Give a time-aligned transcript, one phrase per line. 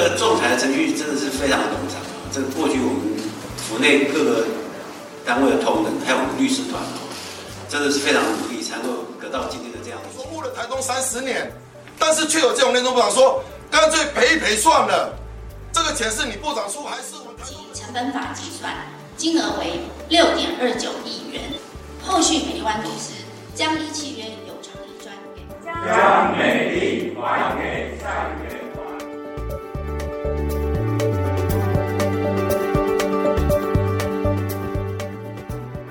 [0.00, 2.00] 个仲裁的程序真的是非常的冗长。
[2.32, 3.18] 这个过去我们
[3.56, 4.46] 府内各个
[5.24, 7.08] 单位的同仁，还有我们律师团哦，
[7.68, 10.08] 真的是非常努力，才能够得到今天的这样的。
[10.10, 11.50] 服务了台东三十年，
[11.98, 15.14] 但是却有这种内政部长说，干脆赔一赔算了。
[15.72, 17.46] 这个钱是你部长出还是我们？
[17.74, 18.74] 成本法计算，
[19.16, 21.42] 金额为六点二九亿元。
[22.04, 23.24] 后续美丽湾律师
[23.54, 25.14] 将依契约有偿一专
[25.86, 28.57] 将美丽还给善缘。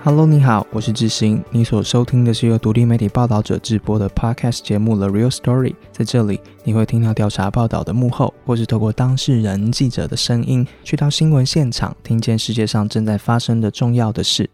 [0.08, 1.44] Hello，你好，我是志兴。
[1.52, 5.72] 你所收听的是由独立媒体报道者制播的 Podcast 节目《The Real Story》。
[5.92, 14.50] 在这里，你会听到调查报道的幕后，或是透过当事人、记者的声音，去到新闻现场，听见世界上正在发生的重要的事。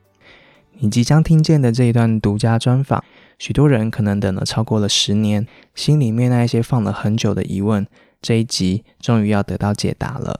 [0.80, 3.04] 你即将听见的这一段独家专访，
[3.38, 5.46] 许多人可能等了超过了十年，
[5.76, 7.86] 心里面那一些放了很久的疑问，
[8.24, 10.40] 这一集终于要得到解答了。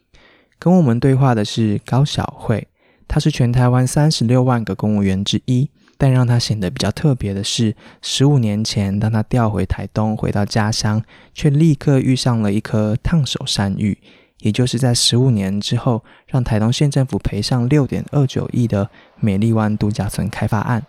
[0.58, 2.68] 跟我们对话的是高小慧。
[3.14, 5.70] 他是全台湾三十六万个公务员之一，
[6.00, 11.00] 但让他显得比较特别的是，十五年前当他调回台东，回到家乡，
[11.32, 13.96] 却立刻遇上了一颗烫手山芋，
[14.40, 20.84] 也就是在十五年之后，让台东县政府赔上六点二九亿的美丽湾度假村开发案。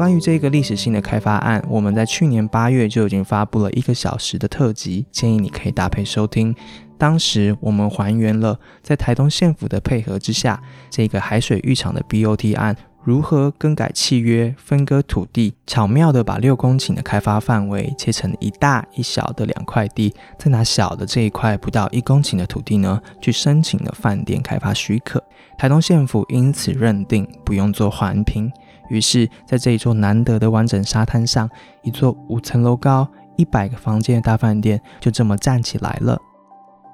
[0.00, 6.56] 关于这个历史性的开发案，我们在去年八月就已经发布了一个小时的特辑，建议你可以搭配收听。
[6.96, 25.22] 当时我们还原了在台东县府的配合之下，这个海水浴场的 BOT 案如何更改契约、分割土地，巧妙的把六公顷的开发范围切成一大一小的两块地，再拿小的这一块不到一公顷的土地呢，去申请了饭店开发许可。
[25.58, 28.50] 台东县府因此认定不用做环评。
[28.90, 31.48] 于是，在这一座难得的完整沙滩上，
[31.82, 36.20] 一座五层楼高、一百个房间的大饭店就这么站起来了。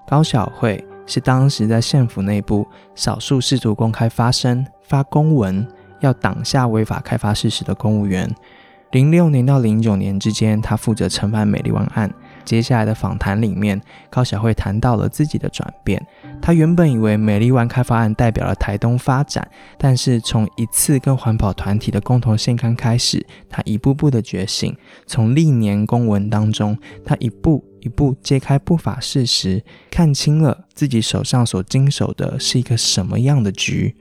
[0.07, 2.65] 高小慧是当时在县府内部
[2.95, 5.67] 少数试图公开发声、发公文
[6.01, 8.33] 要挡下违法开发事实的公务员。
[8.93, 12.13] 零六年到零九年之间，他负责承办美丽湾案。
[12.47, 16.01] 接下来的访谈里面，高小慧谈到了自己的转变。
[16.41, 19.47] 他原本以为美丽湾开发案代表了台东发展，
[19.77, 24.75] 但是从一次跟环保团体的共同献刊开始，他一步步的觉醒。
[25.07, 33.97] 从历年公文当中，他一步一步揭开不法事实，看清了自己手上所经手的是一个什么样的局。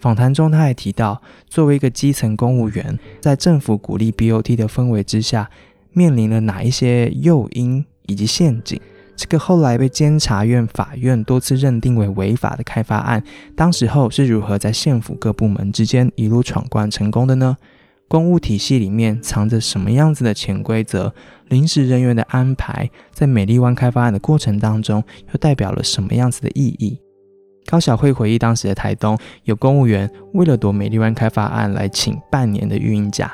[0.00, 5.48] 访谈中，他还提到，作为一个基层公务员，在政府鼓励 BOT 的氛围之下。
[5.94, 8.78] 面临了哪一些诱因以及陷阱？
[9.16, 13.22] 这个后来被监察院、法院多次认定为违法的开发案，
[13.54, 17.56] 当时候是如何在县府各部门之间一路闯关成功的呢？
[18.08, 21.14] 公务体系里面藏着什么样子的潜规则？
[21.48, 25.02] 临时人员的安排在美丽湾开发案的过程当中
[25.32, 27.00] 又代表了什么样子的意义？
[27.66, 33.30] 高小慧回忆，当时的台东有公务员为了躲美丽湾开发案来请半年的育婴假。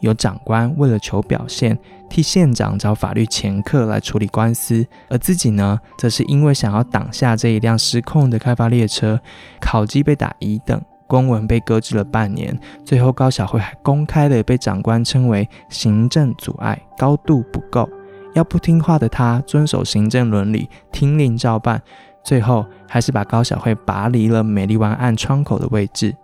[0.00, 1.78] 有长官为了求表现，
[2.10, 9.18] 替县长找法律前客来处理官司，而自己呢，则是因为想要挡下这一辆失控的开发列车，
[9.60, 12.58] 考绩被打一等，公文被搁置了半年。
[12.84, 17.88] 最后高小慧还公开的被长官称为行政阻碍，高度不够，
[18.34, 21.80] 要不听话的他遵守行政伦理，听令照办。
[22.22, 26.14] 最后还是把高小慧拔离了美丽湾岸窗口的位置。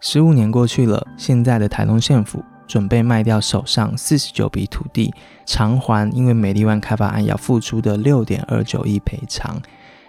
[0.00, 2.42] 十五年过去了，现在的台东县府。
[2.68, 5.12] 准备卖掉手上四十九笔土地，
[5.46, 9.60] 偿还因为美丽湾开发案要付出的六点二九亿赔偿。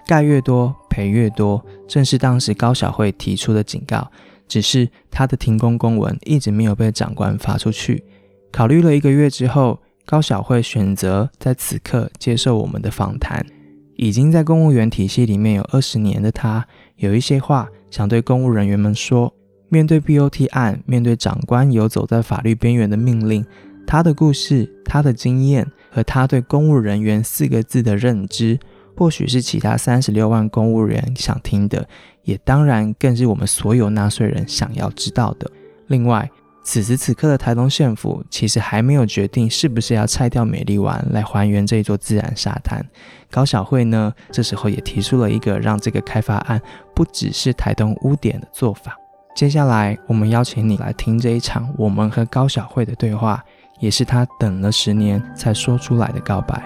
[0.05, 4.11] 盖越多赔越多，正是当时高小慧提出的警告。
[4.47, 8.03] 只是他的停工公文一直没有被长官发出去。
[8.51, 13.45] 考虑了一个月之后，高小慧选择在此刻接受我们的访谈。
[13.95, 16.65] 已经在公务员体系里面有二十年的他，
[16.95, 19.31] 有一些话想对公务人员们说。
[19.69, 23.45] 面对 BOT 案，面对长官游走在法律边缘的命令，
[23.87, 28.59] 他的故事、他的经验和他对公务人员四个字的认知，
[28.97, 31.87] 或许是其他三十六万公务员想听的，
[32.23, 35.49] 也当然更是我们所有纳税人想要知道的。
[35.87, 36.29] 另外，
[36.63, 42.85] 此时此刻的台东县府其实还没有决定是不是要拆掉美丽湾来还原这座自然沙滩。
[43.31, 46.61] 高小慧呢，这时候也提出了一个让这个开发案
[46.93, 48.95] 不只是台东污点的做法。
[49.35, 53.41] 接下来，我们邀请你来听这一场我们和高小慧的对话，
[53.79, 56.61] 也是她等了十年才说出来的告白。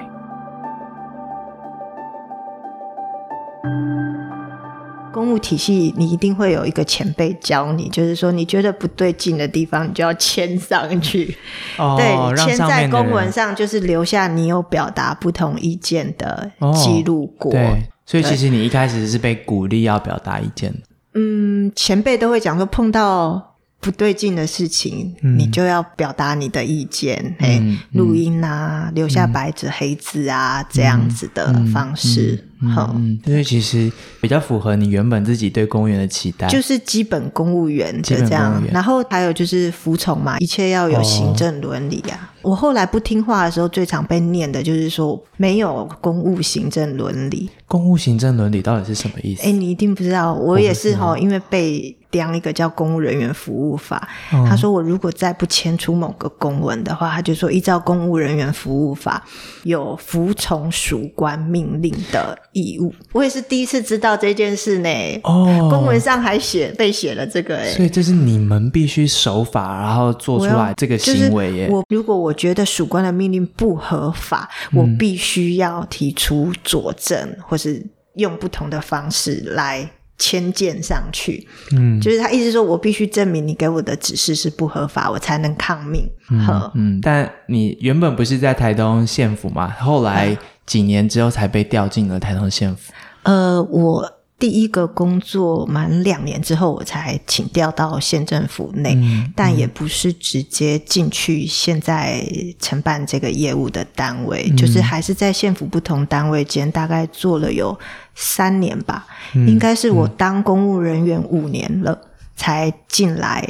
[5.14, 11.38] 公公务体系，你一定会有一个前辈教你，就是说你觉得不对劲的地方，你就要签上去。
[11.80, 17.52] 哦，对，签在公文上，就是留下你有表达不同意见的记录过。
[17.52, 20.80] 哦对，所以其实你一开始是被鼓励要表达意见的。
[21.14, 25.38] 嗯，前辈都会讲说，碰到不对劲的事情，嗯。
[25.38, 33.92] 你就要表达你的意见，哎嗯，录音啊，留下白纸黑字啊，这样子的方式，好、嗯，所以其实
[34.22, 36.48] 比较符合你原本自己对公务员的期待。
[36.48, 42.30] 就是基本公务员基本的这样然后还有就是服从嘛，一切要有行政伦理啊。
[42.42, 47.50] 我后来不听话的时候，最常被念的就是说没有公务行政伦理。
[47.68, 49.44] 公务行政伦理到底是什么意思？
[49.44, 59.24] 哎，你一定不知道，我也是哈，因为被刁一个叫《公务人员服务法》，嗯他说我如果再不签出某个公文的话，他就说依照《公务人员服务法》
[59.64, 62.94] 有服从属官命令的义务。
[63.12, 64.90] 我也是第一次知道这件事呢。
[65.24, 71.68] 哦，公文上还写被写了这个哎，所以这是你们必须守法，然后做出来这个行为耶。
[71.70, 77.86] 我如果我觉得属官的命令不合法，嗯我必须要提出佐证，或是
[78.16, 81.48] 用不同的方式来签件上去。
[81.72, 86.08] 嗯就是他意思说我必须证明你给我的指示是不合法，我才能抗命。
[86.30, 89.70] 嗯，嗯，但你原本不是在台东县府嘛？
[89.80, 92.92] 后来几年之后才被调进了台东县府。
[93.24, 102.26] 呃，我第一个工作满两年之后，我才请调到县政府内，嗯但也不是直接进去现在
[102.60, 107.78] 承办这个业务的单位，嗯就是还是在县府不同单位间大概做了有
[108.16, 111.98] 三年吧，嗯应该是我当公务人员五年了。
[112.36, 113.48] 才进来，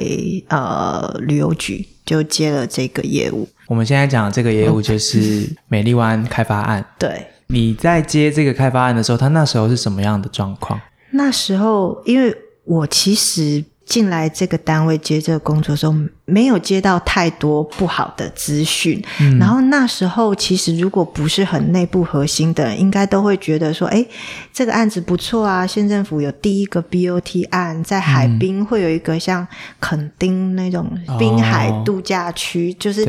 [0.50, 3.48] 呃，旅游局就接了这个业务。
[3.68, 6.86] 我们现在讲的这个业务就是美丽湾开发案。
[7.00, 10.80] 对，你在接这个开发案的时候，他那时候是什么样的状况？
[11.12, 12.36] 那时候，因为
[12.66, 15.94] 我其实进来这个单位接这个工作的时候，
[16.26, 19.04] 没有接到太多不好的资讯。
[19.40, 24.06] 然后那时候，其实如果不是很内部核心的人，应该都会觉得说，哎，
[24.54, 29.46] 这个案子不错啊，县政府有第一个 BOT 案，在海滨会有一个像
[29.80, 30.90] 垦丁那种
[31.20, 33.06] 滨海度假区，就是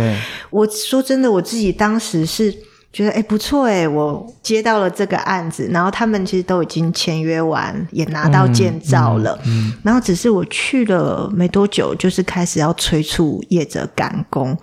[0.50, 2.52] 我说真的，我自己当时是
[2.94, 9.36] 觉得哎不错哎，我接到了这个案子，然后他们其实都已经签约完，也拿到建造了，
[9.82, 14.56] 然后只是我去了没多久，就是开始要催促业者赶工，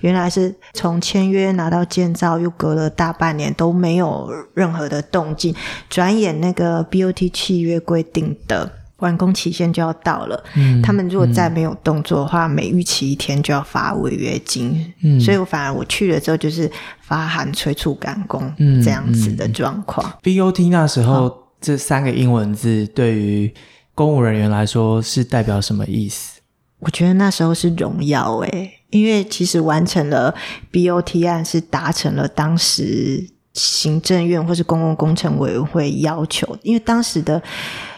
[0.00, 5.54] 原来是从签约拿到建造，又隔了大半年都没有任何的动静，
[5.88, 8.72] 转眼那个 BOT 契约规定的。
[8.98, 14.92] 完工期限就要到了，嗯他们如果再没有动作的话，每逾期一天就要发违约金。
[15.02, 16.70] 嗯所以我反而我去了之后，就是
[17.00, 20.10] 发函催促赶工、嗯这样子的状况。
[20.22, 23.52] BOT 那时候这三个英文字对于
[23.94, 26.40] 公务人员来说是代表什么意思？
[26.78, 30.34] 我觉得那时候是荣耀诶、因为其实完成了
[30.70, 33.26] BOT 案是达成了当时
[33.56, 37.42] 行政院或是公共工程委员会要求，因为当时的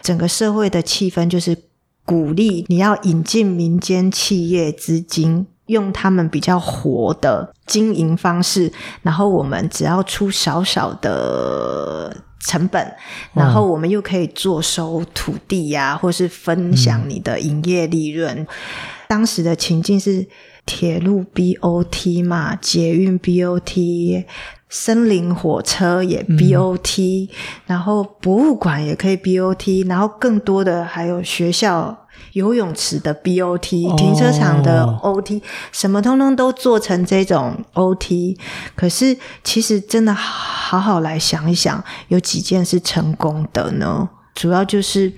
[0.00, 1.56] 整个社会的气氛就是
[2.04, 5.46] 鼓励你要引进民间企业资金。
[5.68, 8.72] 用他们比较活的经营方式，
[9.02, 12.90] 然后我们只要出少少的成本，
[13.34, 18.46] 然后我们又可以坐收土地呀、或是分享你的营业利润。
[19.06, 20.26] 当时的情境是
[20.64, 24.24] 铁路 BOT 嘛，捷运 BOT。
[24.68, 27.28] 森林火车也 BOT，、
[27.66, 35.40] 然后博物馆也可以 BOT，然后更多的还有学校游泳池的 BOT，、哦停车场的 OT，
[35.72, 38.38] 什么通通都做成这种 OT。
[38.74, 44.08] 可是其实真的好好来想一想，有几件是成功的呢？
[44.34, 45.12] 主要就是。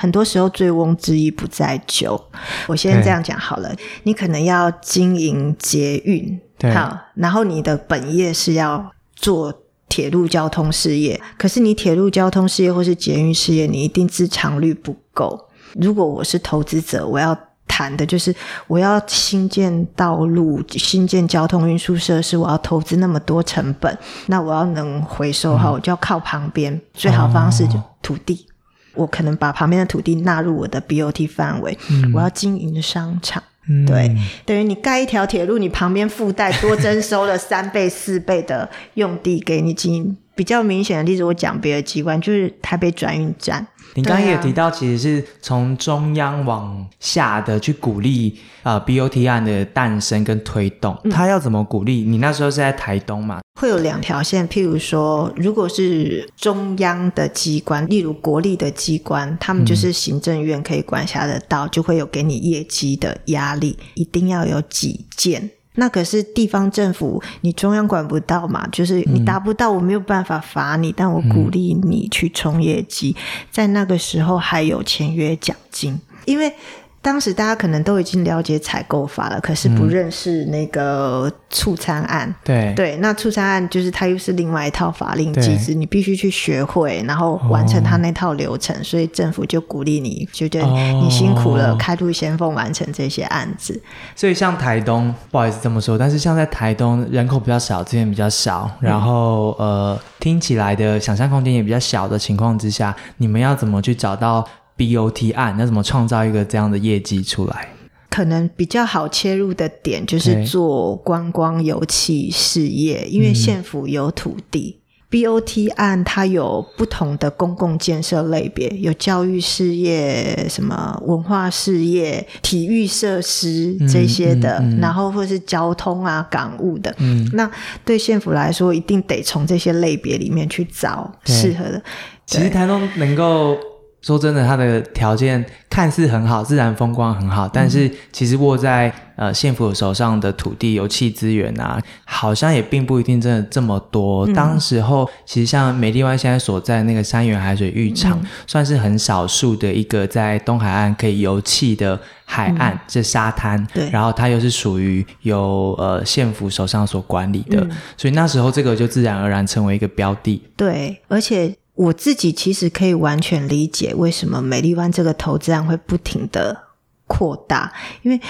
[0.00, 2.24] 很多时候醉翁之意不在酒，
[2.68, 3.74] 我先对这样讲好了。
[4.04, 9.54] 你可能要经营捷运，对好，然后你的本业是要做
[9.88, 15.48] 铁路交通事业，可是你铁路交通事业或是捷运事业，你一定资常率不够。
[15.74, 17.36] 如果我是投资者，我要
[17.66, 18.34] 谈的就是
[18.66, 23.96] 我要新建道路、新建交通运输设施，我要投资那么多成本，
[24.26, 28.46] 那我要能回收嗯哈，我就要靠旁边，最好方式就哦土地。
[28.94, 31.78] 我可能把旁边的土地纳入我的 BOT 范围，
[32.12, 33.40] 我要经营商场。
[33.68, 40.16] 嗯对，等于你盖一条铁路，你旁边附带多征收了三倍、四倍的用地给你经营。
[40.34, 43.66] 比较明显的例子，我讲别的机关，就是台北转运站。
[43.98, 50.96] 你刚刚也提到，其实是从中央往下的去鼓励呃 BOT 案的诞生跟推动。
[51.02, 52.04] 嗯他要怎么鼓励？
[52.04, 53.40] 你那时候是在台东嘛？
[53.60, 65.50] 会有两条线，譬如说，如果是中央的机关，例如国立的机关，他们就是行政院可以管辖得到，就会有给你业绩的压力，一定要有几件。
[65.78, 73.14] 那可是地方政府，你中央管不到嘛，就是你达不到，我没有办法罚你，但我鼓励你去冲业绩。
[73.50, 76.52] 在那个时候还有签约奖金，因为
[77.00, 82.34] 当时大家可能都已经了解采购法了，可是不认识那个促餐案。
[82.44, 93.80] 对对，那促餐案就是它又是另外一套法令机制，你必须去学会，然后完成它那套流程，所以政府就鼓励你，觉得你辛苦了，哦开路先锋完成这些案子。
[94.16, 104.44] 所以像台东，不好意思这么说，但是像在台东人口比较少，资源比较少，然后呃听起来的想象空间也比较小的情况之下，你们要怎么去找到
[104.78, 105.56] BOT 案？
[105.58, 107.68] 那怎么创造一个这样的业绩出来？
[108.08, 114.80] 可能比较好切入的点就是做观光油气事业，因为县府有土地。
[115.10, 126.94] BOT 案它有不同的公共建设类别，有教育事业、什么文化事业、体育设施这些的，嗯嗯然后或是交通啊、港务的。
[126.98, 127.50] 嗯，那
[127.86, 131.82] 对县府来说，一定得从这些类别里面去找对适合的。
[132.26, 133.56] 其实台东能够
[134.00, 144.26] 说真的，它的条件看似很好，自然风光很好，但是其实握在呃县府手上的土地、油气资源啊，好像也并不一定真的这么多。
[144.32, 153.90] 当时候其实像美丽湾现在所在那个三元海水浴场，算是很少数的一个在东海岸可以油气的海岸，这沙滩，对。
[153.90, 160.40] 然后它又是属于由呃县府手上所管理的，所以那时候这个就自然而然成为一个标的。
[160.56, 166.64] 对，而且我自己其实可以完全理解为什么美丽湾这个投资案会不停的
[167.06, 168.20] 扩大，因为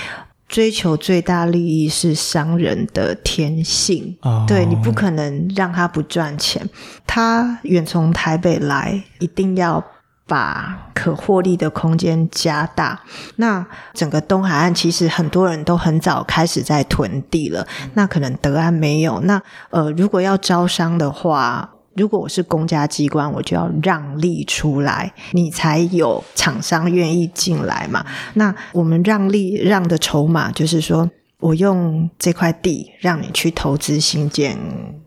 [0.46, 4.16] 追求最大利益是商人的天性。
[4.22, 6.68] 哦对你不可能让他不赚钱，
[7.06, 9.84] 他远从台北来，一定要。
[10.30, 13.00] 把可获利的空间加大，
[13.36, 19.20] 那整个东海岸其实很多人都很早开始在囤地了，那可能德安没有。
[19.20, 19.40] 那
[19.70, 28.06] 呃，如果要招商的话，如果我是公家机关，我就要让利出来，你才有厂商愿意进来嘛。
[28.34, 31.10] 那我们让利让的筹码就是说。
[31.40, 34.58] 我用这块地让你去投资新建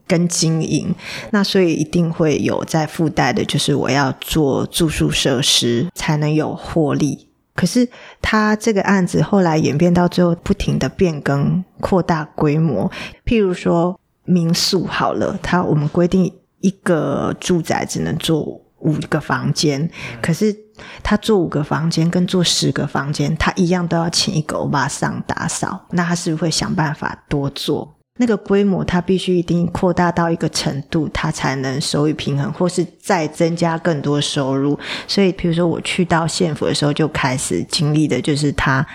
[0.07, 0.95] 跟经营，
[1.31, 7.27] 那所以一定会有在附带的，就是我要做住宿设施才能有获利。
[7.53, 7.85] 可是
[8.21, 12.89] 他这个案子后来演变到最后，不停的变更、扩大规模。
[13.25, 18.41] 譬如说民宿好了，它我们规定一个住宅只能做
[18.79, 19.89] 五个房间，
[20.21, 20.55] 可是
[21.03, 27.97] 他做五个房间跟做十个房间，他一样都要请一个欧巴桑打扫，那他是不是会想办法多做？
[28.19, 34.77] 那个规模，它必须一定扩大到一个程度，它才能收益平衡，或是再增加更多收入。
[35.07, 38.85] 所以，比如说我去到县府的时候，就开始经历的就是他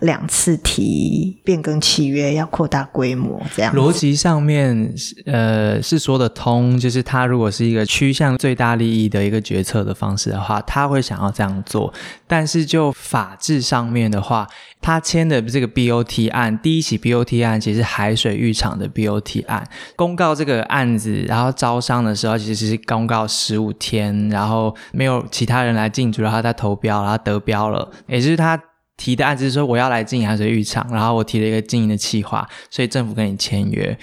[0.00, 4.92] 两次提变更契约，要扩大规模，这样逻辑上面，
[5.24, 11.92] 呃，是说得通，就是他如果是一个趋向最大利益的一个决策的方式的话，他会想要这样做。
[12.26, 14.46] 但是就法制上面的话，
[14.82, 28.60] 他签的这个 BOT 案，第一起 BOT 案其实海水浴场的 BOT 案，公告这个案子，然后招商的时候其实是公告十五天，然后没有其他人来竞逐，然后他投标，然后得标了，也就是他。
[28.96, 33.96] 提的案子是说我要来经营海水浴场，然后我提了一个经营的计划，所以政府跟你签约。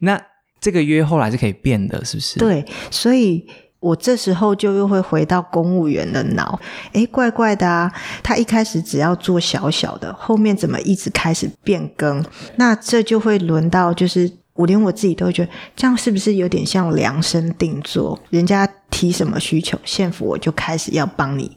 [0.00, 0.20] 那
[0.60, 3.46] 这个约后来是可以变的，是不是？，对，所以
[3.80, 6.58] 我这时候就又会回到公务员的脑，
[6.92, 7.92] 诶，怪怪的啊！
[8.22, 12.24] 他一开始只要做小小的，后面怎么一直开始变更？
[12.56, 14.30] 那这就会轮到就是。
[14.54, 18.16] 我连我自己都会觉得，这样是不是有点像量身定做？
[18.30, 21.50] 人家提什么需求，县府我就开始要帮你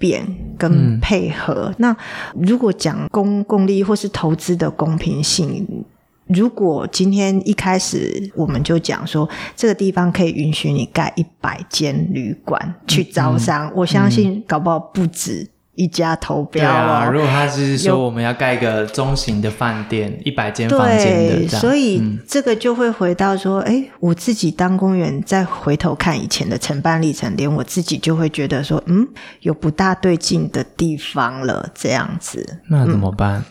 [0.00, 0.26] 变
[0.58, 1.72] 跟配合。
[1.76, 1.94] 那
[2.34, 5.84] 如果讲公共利益或是投资的公平性，
[6.26, 15.46] 如果今天一开始我们就讲说这个地方可以允许你盖一百间旅馆去招商，我相信搞不好不止
[15.80, 17.06] 一家投对标啊。
[17.06, 17.10] 哦。
[17.10, 29.08] 如果他是说我们要盖一个中型的饭店，一百间房间的所以嗯这个就会回到说，哎、我自己当公务员，再回头看以前的承办历程，连我自己就会觉得说，嗯，
[29.40, 32.60] 有不大对劲的地方了，这样子。
[32.68, 33.42] 那怎么办？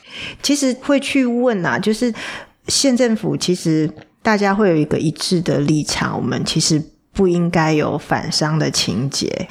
[0.43, 2.13] 其实会去问啊，就是
[2.67, 3.89] 县政府其实
[4.21, 6.81] 大家会有一个一致的立场，我们其实
[7.13, 9.47] 不应该有反商的情节。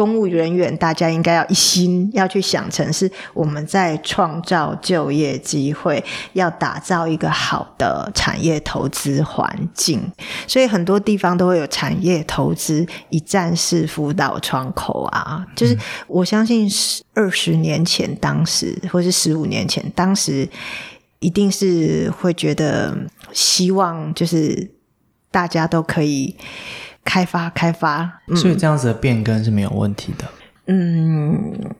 [0.00, 6.02] 公务人员大家应该要一心要去想成是我们在创造就业机会，
[6.32, 10.00] 要打造一个好的产业投资环境。
[10.46, 15.44] 所以很多地方都会有产业投资一站式辅导窗口啊。
[15.54, 15.76] 就是
[16.06, 16.66] 我相信
[17.12, 20.48] 二十年前，当时或是十五年前，当时
[21.18, 22.96] 一定是会觉得
[23.34, 24.70] 希望就是
[25.30, 26.34] 大家都可以。
[27.04, 30.24] 开发开发，所以这样子的变更是没有问题的。
[30.66, 31.74] 嗯，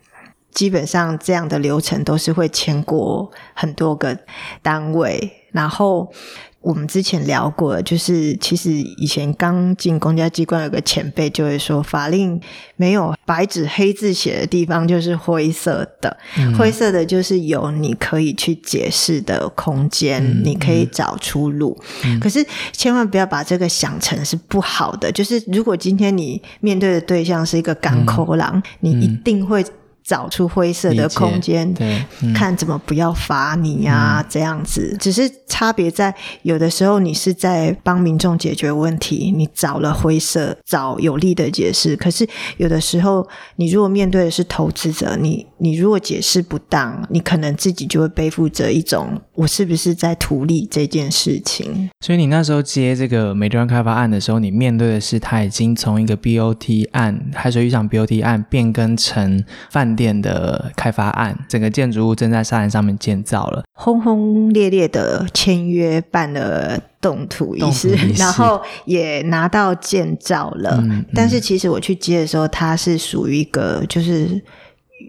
[0.50, 4.18] 基本上这样的流程都是会签过很多个
[4.62, 6.12] 单位，然后。
[6.60, 12.38] 我们之前聊过，就是其实以前刚进公家机关，有个前辈就会说，法令
[12.76, 16.16] 没有白纸黑字写的地方就是灰色的，
[16.58, 21.78] 灰色的就是有你可以去解释的空间，你可以找出路。
[22.20, 29.64] 可是千万不要把这个想成是不好的，就是如果今天你面对的对象是一个港口狼，你一定会。
[30.10, 34.96] 找出灰色的空间，对看怎么不要罚你呀，这样子。
[34.98, 36.12] 只是差别在，
[36.42, 41.94] 有的时候你是在帮民众解决问题，你找了灰色，找有利的解释。
[41.94, 43.24] 可是有的时候，
[43.54, 51.88] 你如果面对的是投资者，你你如果解释不当，你可能自己就会背负着一种我是不是在图利这件事情。
[52.00, 59.96] 所以你那时候接这个美妆开发案的时候，你面对的是他已经从一个 BOT 案海水浴场 BOT 案变更成饭。
[60.00, 70.82] 店的开发案，整个建筑物正在沙滩上面建造了，轰轰烈烈的签约办了动土仪式，然后也拿到建造了。
[71.14, 74.42] 但是其实我去接的时候，它是属于一个就是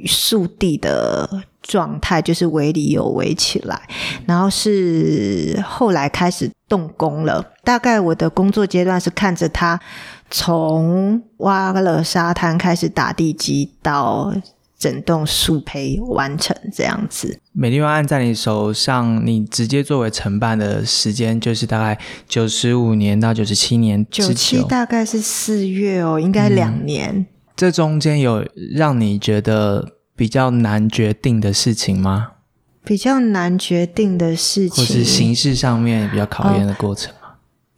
[0.05, 3.88] 速地的状态，就是围里有围起来，
[4.25, 7.41] 然后是后来开始动工了。
[7.63, 9.79] 大概我的工作阶段是看着它
[10.29, 14.33] 从挖了沙滩开始打地基到。
[14.81, 27.27] 整栋树培完成这样子，美丽湾案在你手上，你直接作为承办的时间就是大概九十五年到九十七年，九七大概是四月哦，应该两年。
[27.55, 32.29] 这中间有让你觉得比较难决定的事情吗？
[32.83, 37.13] 比较难决定的事情，或是形式上面比较考验的过程。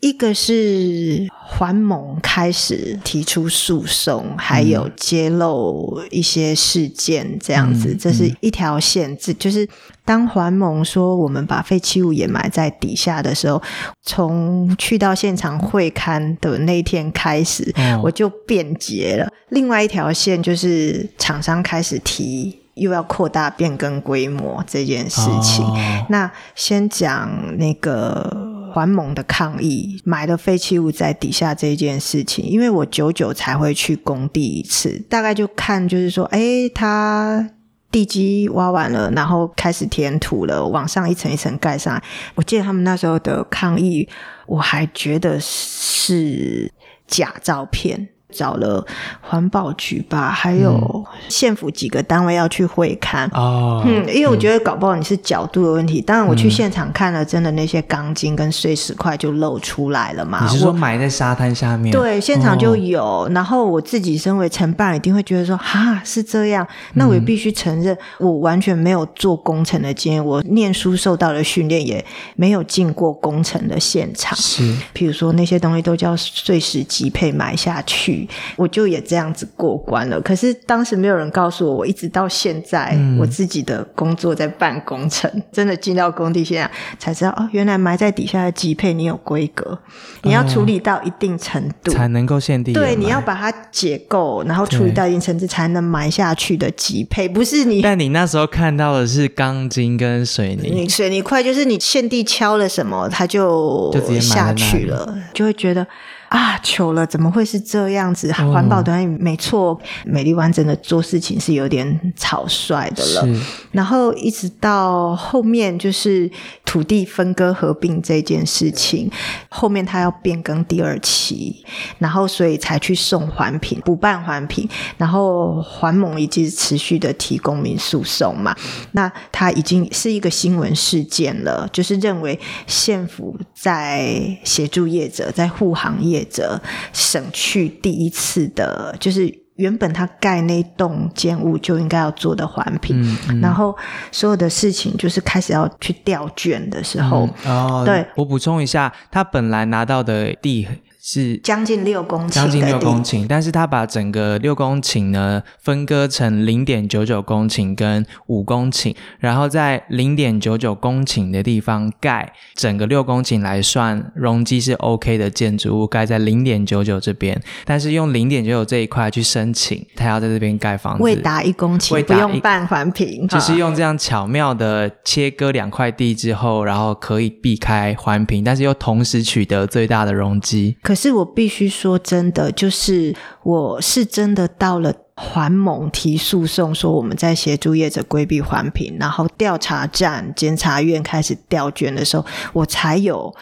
[0.03, 9.17] 一个是环盟开始提出诉讼，还有揭露一些事件，这样子，这是一条线。
[9.17, 9.65] 这就是
[10.03, 13.61] 当环盟说我们把废弃物掩埋在底下的时候，
[14.01, 17.73] 从去到现场会刊的那一天开始，
[18.03, 19.31] 我就变节了。
[19.51, 25.65] 另外一条线就是厂商开始提又要扩大变更规模这件事情。
[26.09, 28.51] 那先讲那个。
[28.73, 37.47] 环盟的抗议，埋了废弃物在底下这件事情，因为我久久才会去工地一次，大概就看就是说，哎，他
[37.91, 42.01] 地基挖完了，然后开始填土了，往上一层一层盖上。
[42.33, 44.09] 我记得他们那时候的抗议，
[44.47, 46.73] 我还觉得是
[47.05, 48.09] 假照片。
[48.33, 48.85] 找了
[49.21, 53.83] 环保局吧，还有县府几个单位要去会看哦。
[53.85, 56.01] 嗯，因为我觉得搞不好你是角度的问题。
[56.01, 60.39] 当然，我去现场看了，真的那些钢筋跟碎石块就露出来了嘛。
[60.43, 61.91] 你是说埋在沙滩下面？
[61.91, 63.29] 对，现场就有。
[63.31, 66.67] 然后我自己身为承办，一定会觉得说，哈，是这样。
[66.95, 72.03] 那我也必须承认，我完全没有做工程的经验，我念书受到的训练也
[72.35, 74.35] 没有进过工程的现场。
[74.37, 78.22] 是，比如说那些东西都叫碎石级配埋下去。
[78.55, 89.77] 我就也这样子过关了，可是当时没有人告诉我，我一直到现在，我自己的工作在办工程， 真的进到工地现在才知道哦，原来埋在底下的级配你有规格，
[90.23, 92.73] 你要处理到一定程度才能够限定。
[92.73, 97.81] 对，你要把它解构，然后处理到一定程度才能埋下去的级配，不是你。
[97.81, 105.85] 但你那时候看到的是钢筋跟水泥，水泥块就是你现地敲了什么，它就就直接下去了，就会觉得。
[106.33, 107.05] 啊，糗了！
[107.05, 108.33] 怎么会是这样子？
[108.33, 113.27] 环保团没错，美丽湾真的做事情是有点草率的了。
[113.71, 116.27] 然后一直到后面就是
[116.65, 119.11] 土地分割合并这件事情，
[119.47, 121.63] 后面他要变更第二期，
[121.99, 124.67] 然后所以才去送环评补办环评，
[124.97, 128.55] 然后环盟已经持续的提公民诉讼嘛。
[128.93, 136.22] 那他已经是一个新闻事件了，就是认为县府在协助业者在护航业。
[136.25, 136.59] 者
[136.91, 143.75] 省去第一次的，就是原本他盖那栋建物就应该要做的环评，然后
[144.11, 148.05] 所有的事情就是开始要去调卷的时候，哦，对。
[148.15, 150.67] 我补充一下，他本来拿到的地
[151.05, 180.77] 是将近六公顷，将近六公顷，但是他把整个六公顷呢分割成零点九九公顷跟五公顷，然后在零点九九公顷的地方盖整个六公顷来算容积是 OK 的建筑物，盖在零点九九这边，但是用零点九九这一块去申请，他要在这边盖房子，未达一公顷，不未达一用办环评，就是用这样巧妙的切割两块地之后，然后可以避开环评，但是又同时取得最大的容积。
[180.81, 193.33] 可可是我必须说真的，就是我是真的到了环盟提诉讼，说我们在协助业者规避环评，然后调查站、监察院开始调卷的时候，我才有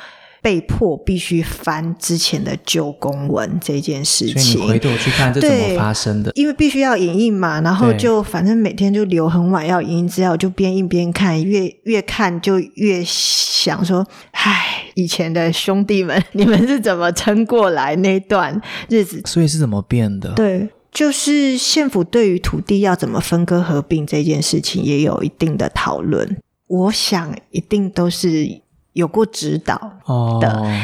[0.42, 4.62] 被迫必须翻之前的旧公文这件事所以情。
[4.62, 6.32] 你回头去看这怎么发生的？
[6.34, 19.22] 因为必须要影印嘛，然后就反正每天就留很晚要影印资料，就边印边看，越越看就越想说，唉，以前的兄弟们，你们是怎么撑过来那段日子？
[19.26, 20.34] 所以是怎么变的？
[20.34, 28.62] 对，就是县府对于土地要怎么分割合并这件事情也有一定的讨论，我想一定都是
[28.94, 30.40] 有过指导，哦，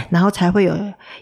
[0.09, 0.75] 然后才会有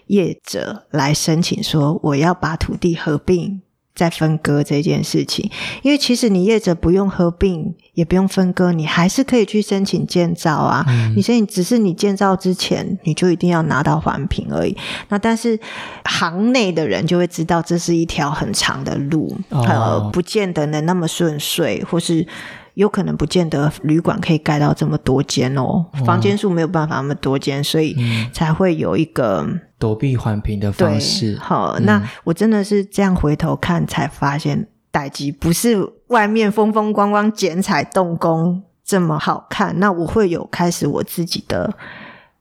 [0.06, 3.60] 业者来申请说我要把土地合并
[3.94, 5.50] 再分割这件事情。
[5.82, 10.84] 因为其实你业者不用合并，也不用分割，你还是可以去申请建造啊。
[10.86, 14.76] 嗯你申请只是你建造之前你就一定要拿到环评而已。
[15.08, 15.58] 那但是
[16.04, 22.26] 行内的人就会知道这是一条很长的路，哦呃，不见得能那么顺遂，或是。
[22.76, 31.38] 有可能不见得旅馆可以盖到这么多间哦，房间数没有办法那么多间，所以嗯才会有一个躲避环评的方式。
[31.40, 39.80] 好，嗯那我真的是这样回头看才发现，代机不是外面风风光光剪彩动工这么好看。
[39.80, 41.74] 那我会有开始我自己的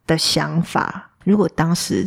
[0.05, 1.11] 的想法。
[1.23, 2.05] 如果当时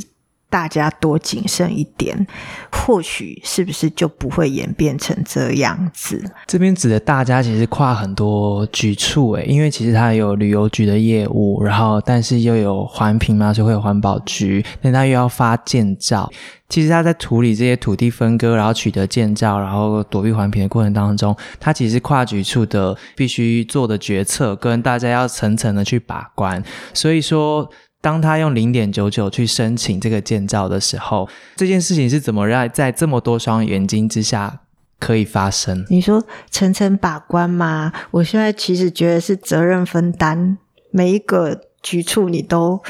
[0.50, 2.26] 大家多谨慎一点，
[2.72, 6.22] 或许是不是就不会演变成这样子？
[6.46, 16.30] 这边指的大家其实跨很多局处诶，因为其实它有旅游局的业务，然后但是又有环评嘛，就会有环保局，但它又要发建造。
[16.68, 26.62] 其实他在处理这些土地分割，然后取得建造，然后躲避环评的过程当中，它其实跨局处的必须做的决策，跟大家要层层的去把关。
[26.92, 34.60] 所以说，当他用零点九九去申请这个建造的时候，这件事情是怎么让在这么多双眼睛之下
[35.00, 35.84] 可以发生？
[35.90, 37.92] 你说层层把关吗？
[38.12, 40.58] 我现在其实觉得是责任分担，
[40.90, 42.80] 每一个局处你都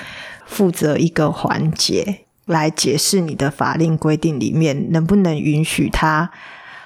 [0.47, 6.31] 负责一个环节来解释你的法令规定里面能不能允许他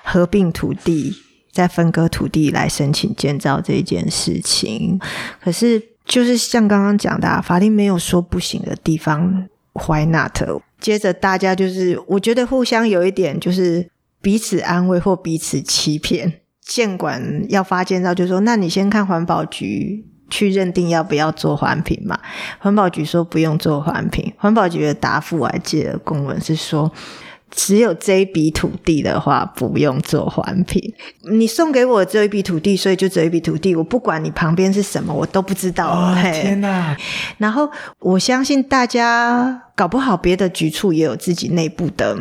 [0.04, 1.16] 合并土地。
[1.52, 4.98] 再分割土地来申请建造这件事情，
[5.38, 10.42] 可是就是像刚刚讲的、法律没有说不行的地方，Why not？
[10.80, 13.88] 接着大家就是，我觉得互相有一点就是
[14.20, 16.40] 彼此安慰或彼此欺骗。
[16.60, 22.18] 建管要发建造，就说那你先看环保局去认定要不要做环评嘛。
[22.58, 26.92] 环保局说不用做环评，环保局的答复我还记得公文是说。
[27.54, 30.82] 只有这一笔土地的话，不用做环评。
[31.30, 35.88] 你送给我这一笔土地，所以就这一笔土地，我不管你旁边是什么，我都不知道。
[35.88, 36.96] 哦，天哪！
[37.36, 42.16] 然后我相信大家搞不好别的局处也有自己内部的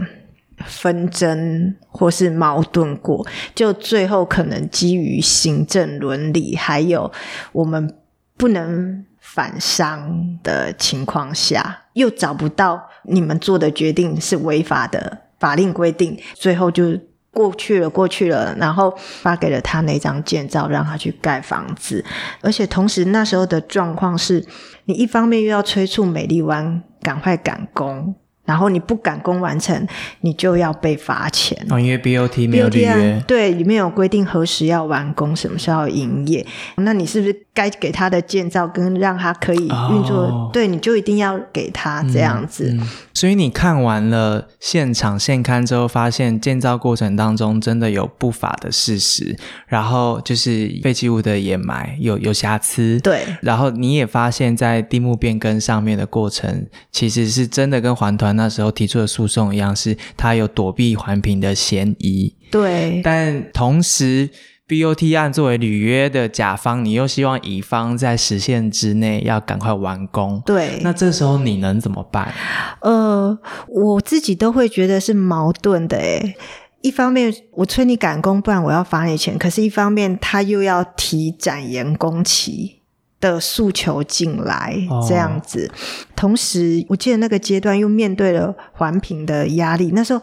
[0.66, 7.10] 纷争或是矛盾过，就最后可能基于行政伦理，还有
[7.54, 7.96] 我们
[8.38, 17.00] 不能反商的情况下，又找不到你们做的决定是违法的法令规定，最后就。
[17.34, 22.04] 过去了，过去了，然后发给了他那张建造，让他去盖房子。
[22.42, 24.46] 而且同时那时候的状况是，
[24.84, 29.88] 你一方面又要催促美丽湾赶快赶工，然后你不赶工完成，
[30.22, 31.58] 你就要被罚钱。
[31.70, 36.46] 哦，因为 BOT 没有履约，对，里面有规定何时要完工，什么时候要营业。
[36.78, 40.24] 那你是不是该给他的建造跟让他可以运作？
[40.24, 42.70] 哦对，你就一定要给他这样子。
[42.72, 42.88] 嗯
[43.22, 53.24] 所以你看完了现场现刊之后，发现建造过程当中真的有不法的事实，然后就是废弃物的掩埋有有瑕疵，对。
[53.44, 62.34] 然后你也发现，在地目变更上面的过程，其实是真的跟环团那时候提出的诉讼一样，是他有躲避环评的嫌疑。
[62.50, 63.02] 对。
[63.04, 64.28] 但同时
[64.72, 70.42] ，BOT 案作为履约的甲方，你又希望乙方在时限之内要赶快完工。
[70.46, 72.34] 对，那这时候你能怎么办？
[72.80, 76.38] 呃，我自己都会觉得是矛盾的诶。
[76.80, 82.78] 一方面我催你赶工，不然我要罚你钱；可是，一方面他又要提展延工期，
[83.20, 85.70] 的诉求进来哦，这样子。
[86.16, 90.22] 同时，我记得那个阶段又面对了环评的压力，那时候。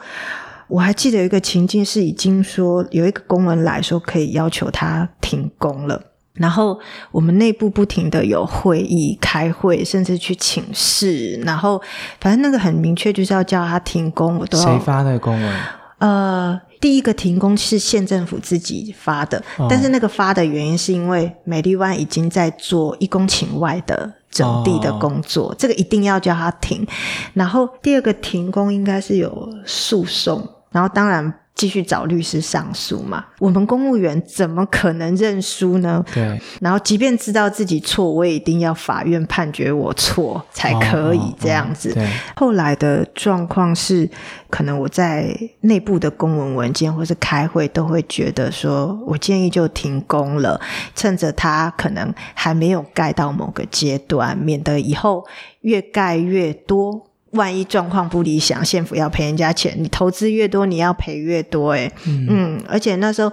[0.69, 6.01] 我还记得有一个情境是已经说有一个公文来说可以要求他停工了，
[6.35, 6.79] 然后
[7.11, 11.81] 我们内部不停的有会议、开会，甚至去请示，然后
[12.21, 15.55] 反正那个很明确就是要叫他停工，我都要谁发的公文？
[15.99, 26.87] 呃，第一个停工是县政府自己发的，哦但是那个发的原因是因为美丽湾已经在做一公顷外的整地的工作，这个一定要叫他停。
[27.35, 31.33] 然后第二个停工应该是有诉讼，然后当然。
[31.59, 33.25] 继续找律师上诉嘛？
[33.41, 36.05] 我们公务员怎么可能认输呢？
[36.15, 41.93] 对，然后即便知道自己错，我也一定要法院判决我错才可以这样子。
[41.93, 44.09] 对，后来的状况是，
[44.49, 50.61] 可能我在内部的公文文件或是开会都会觉得说，我建议就停工了，
[50.95, 55.27] 趁着它可能还没有盖到某个阶段，免得以后
[55.63, 57.08] 越盖越多。
[57.33, 63.33] 万一状况不理想，县府要赔人家钱，你投资越多，你要赔越多、欸，嗯，而且那时候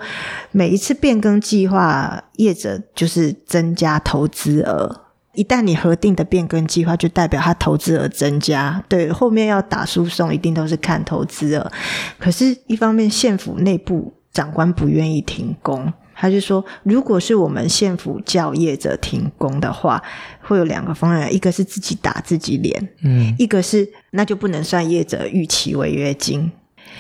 [0.52, 5.02] 每一次变更计划，业者就是增加投资额。
[5.34, 8.82] 一旦你核定的变更计划，就代表他投资额增加。
[8.88, 11.72] 对，后面要打诉讼，一定都是看投资额。
[12.18, 20.02] 可是，一方面县府内部长官不愿意停工，他就说，如果是我们县府叫业者停工的话，
[20.42, 26.52] 会有两个方案，一个是自己打自己脸，嗯，一个是那就不能算业者逾期违约金。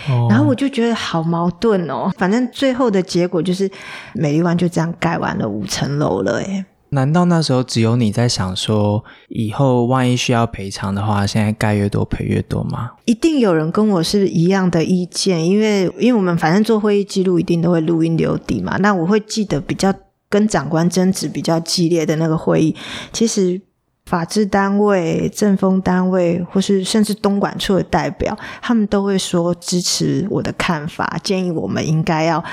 [0.10, 2.12] 哦然后我就觉得好矛盾哦。
[2.17, 3.69] 反正最后的结果就是，
[4.13, 12.91] 美丽湾就这样盖完了五层楼了，诶难道那时候只有你在想说，以后万一需要赔偿的话，现在盖越多赔越多吗？
[13.06, 19.93] 一定有人跟我是一样的意见，因为因为我们反正做会议记录一定都会录音留底嘛，那我会记得比较
[20.30, 22.76] 跟长官争执比较激烈的那个会议，
[23.12, 23.62] 其实。
[24.06, 32.44] 法制单位、政风单位，或是甚至东莞处的代表，他们都会说支持我的看法，建议我们应该要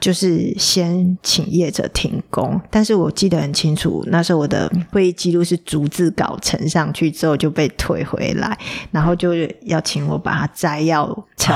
[0.00, 2.60] 就是先请业者停工。
[2.70, 8.58] 但是我记得很清楚，那时候我的会议记录是逐字稿呈上去之后就被退回来，
[8.90, 11.54] 然后就要请我把它摘要成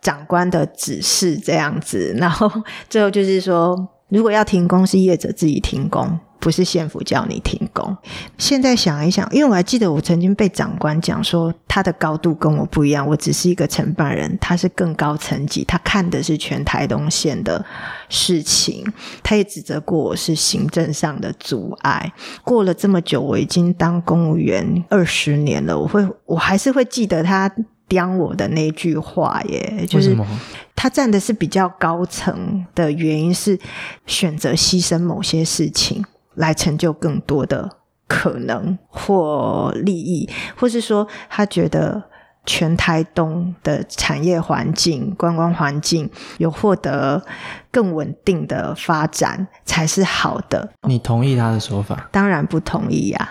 [0.00, 2.50] 长官的指示这样子，然后
[2.88, 3.76] 最后就是说，
[4.08, 6.18] 如果要停工，是业者自己停工。
[6.40, 7.96] 不是县府叫你停工。
[8.38, 17.64] 现在想一想，因为我还记得我曾经被长官讲说，他的高度跟我不一样，我只是一个承办人，他是更高层级，他看的是全台东县的
[18.08, 18.84] 事情。
[19.22, 22.12] 他也指责过我是行政上的阻碍。
[22.42, 27.48] 过了这么久，我已经当公务员二十年了，我会我还是会记得他
[27.86, 30.16] 刁我的那句话耶，就是？
[30.74, 33.58] 他站的是比较高层的原因是
[34.06, 36.02] 选择牺牲某些事情。
[36.34, 37.70] 来成就更多的
[38.06, 42.02] 可能或利益，或是说他觉得
[42.46, 47.22] 全台东的产业环境、观光环境有获得
[47.70, 50.72] 更稳定的发展才是好的。
[50.88, 52.08] 你同意他的说法？
[52.10, 53.28] 当然不同意呀、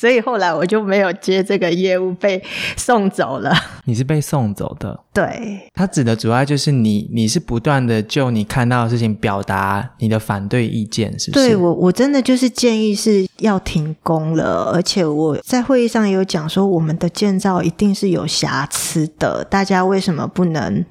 [0.00, 2.42] 所以后来我就没有接这个业务，被
[2.74, 3.54] 送走了。
[3.84, 4.98] 你是被送走的。
[5.12, 11.48] 对，他指的主要就是你，你是不断的就你看到的事情表达你的反对意见，是不是？
[11.48, 20.82] 对我，我真的就是建议是要停工了，而且我在会议上也有讲说，我们的建造一定是有瑕疵的，大家为什么不能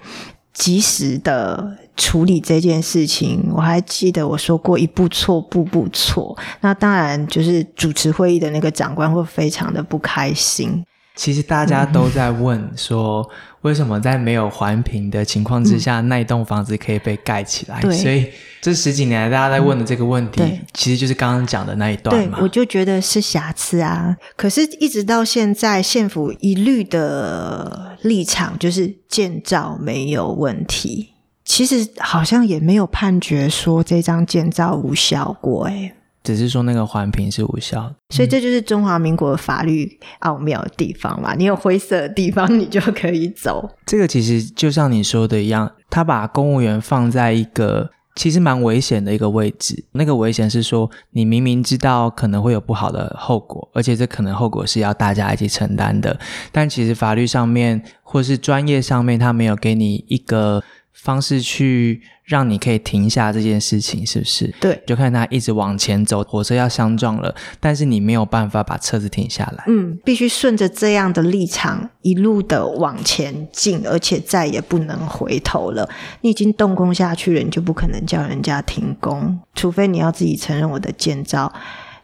[0.54, 3.52] 及时的处理这件事情？
[3.54, 6.38] 我还记得我说过一步错，步步错。
[6.62, 10.84] 那当然就是主持会议的那个长官会非常的不开心。
[11.16, 13.30] 其实大家都在问说，
[13.62, 17.82] 为什么在没有环评的情况之下，那一栋房子可以被盖起来？
[17.92, 18.30] 所以
[18.62, 22.40] 这十几年来大家在问的这个问题，对其实就是刚刚讲的那一段对，嘛。
[22.42, 24.16] 我就觉得是瑕疵啊。
[24.38, 31.10] 可是，一直到现在，县府一律的立场就是建造没有问题。
[31.44, 35.94] 其实好像也没有判决说这张建造无效过，诶
[36.30, 37.96] 只是说那个环评是无效的。
[38.14, 41.34] 所以这就是中华民国法律奥妙的地方嘛。
[41.34, 43.68] 你有灰色的地方，你就可以走。
[43.86, 49.86] 这个其实就像你说的一样，他把公务员放在一个其实蛮危险的一个位置。
[49.94, 56.20] 那个危险是说，你明明知道可能会有不好的后果，而且这可能后果是要大家一起承担的，
[56.52, 60.62] 但其实法律上面或是专业上面，他没有给你一个
[61.02, 64.54] 方式去让你可以停下这件事情，是不是？
[64.60, 69.64] 对，就看他一直往前走，火车要相撞了，但是你没有办法把车子停下来。
[69.68, 75.90] 嗯，必须顺着这样的立场一路的往前进，而且再也不能回头了。
[76.22, 81.52] 你已经动工下去了，你就不可能叫人家停工，除非你要自己承认我的建造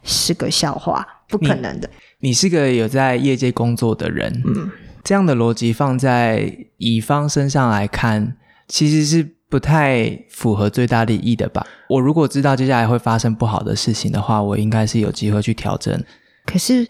[0.04, 1.90] 是个笑话，不可能的。
[2.20, 4.72] 你是个有在业界工作的人，嗯，
[5.04, 8.36] 这样的逻辑放在乙方身上来看，
[8.67, 11.65] 其实是不太符合最大利益的吧？
[11.89, 16.04] 我如果知道接下来会发生不好的事情的话，我应该是有机会去调整。
[16.45, 16.88] 可是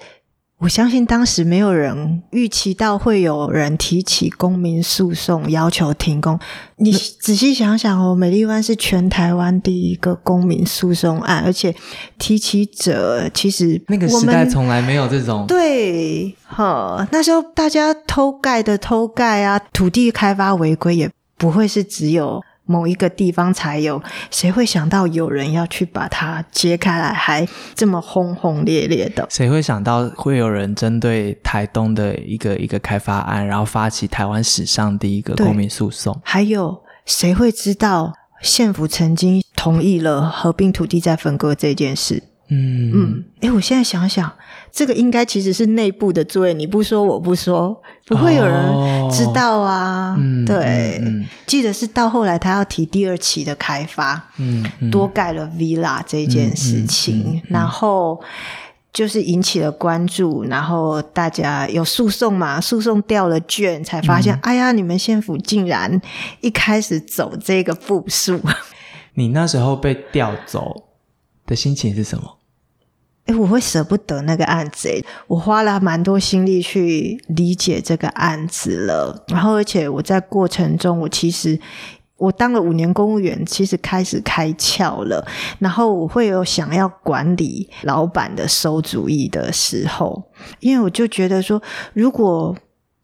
[0.60, 6.40] 我相信当时没有人预期到会有人提起公民诉讼要求停工。
[6.78, 11.76] 你仔细想想哦，美丽湾是全台湾第一个公民诉讼案，而且
[12.18, 22.44] 提起者其实那个时代从来没有这种对，哈，那时候大家偷盖的偷盖啊，土地开发违规也不会是只有。
[22.68, 29.28] 某一个地方才有，谁会想到有人要去把它揭开来，还这么轰轰烈烈的？
[29.30, 36.20] 谁会想到会有人针对台东的一个一个开发案，然后发起台湾史上第一个公民诉讼？
[36.24, 42.24] 还有谁会知道县府曾经同意了合并土地再分割这件事？
[42.48, 44.32] 嗯嗯，哎，我现在想想，
[44.72, 50.16] 这个应该其实是内部的作业，你不说我不说，不会有人知道啊。
[50.18, 51.02] 嗯，对，
[51.48, 58.22] 记得是到后来他要提第二期的开发，嗯，多盖了 villa 这件事情，然后
[58.94, 66.00] 就是引起了关注，然后大家有诉讼嘛，诉讼掉了卷，才发现，哎呀，你们县府竟然
[66.42, 68.40] 一开始走这个步数。
[69.16, 70.84] 你那时候被调走。
[71.46, 72.38] 的心情是什么？
[73.26, 79.26] 哎，我会舍不得那个案子，我花了蛮多心力去理解这个案子了。
[79.30, 81.60] 然后，而且我在过程中，我其实
[82.18, 85.28] 我当了五年公务员，其实开始开窍了。
[85.58, 90.24] 然后，我会有想要管理老板的馊主意的时候，
[90.60, 91.60] 因为我就觉得说，
[91.94, 92.56] 如果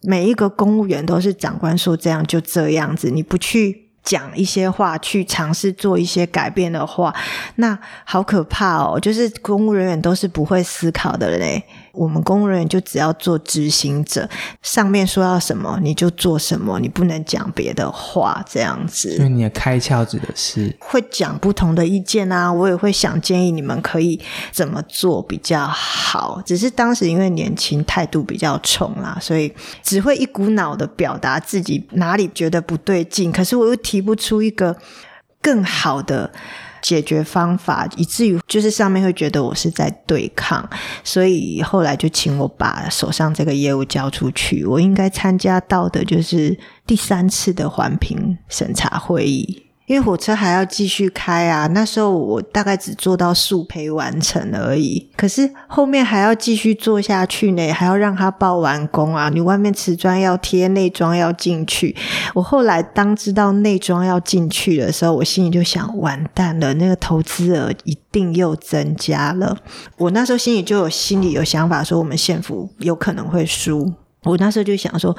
[0.01, 3.90] 每一个公务员都是长官说这样就这样子，你不去。
[4.03, 7.13] 讲一些话，去尝试做一些改变的话，
[7.55, 8.99] 那好可怕哦！
[8.99, 11.63] 就是公务人员都是不会思考的嘞。
[11.93, 14.29] 我们公务人员就只要做执行者，
[14.61, 19.15] 上面说要什么你就做什么，你不能讲别的话，这样子。
[19.17, 24.19] 所以你的开窍指的是会讲不同的意见啊，我也会想建议你们可以
[24.51, 26.41] 怎么做比较好。
[26.45, 34.77] 只是当时因为年轻，态度比较冲啦，所以只会一股脑的表达自己哪里觉得不对劲，可是我又提不出一个
[35.41, 36.31] 更好的。
[36.81, 40.67] 解决方法，以至于就是上面会觉得我是在对抗，
[41.03, 44.65] 所以后来就请我把手上这个业务交出去。
[44.65, 49.70] 我应该参加到的就是第三次的环评审查会议。
[49.91, 59.27] 因为火车还要继续开啊，那时候我大概只做到速赔完成而已，可是后面还要继续做下去呢，还要让它报完工啊。
[59.27, 61.93] 你外面瓷砖要贴，内装要进去。
[62.33, 69.57] 我后来当知道内装要进去的时候，我心里就想：完蛋了，那个投资额一定又增加了。
[69.97, 73.91] 我那时候心里就有心里有想法，说我们县府有可能会输。
[74.23, 75.13] 我那时候就想说，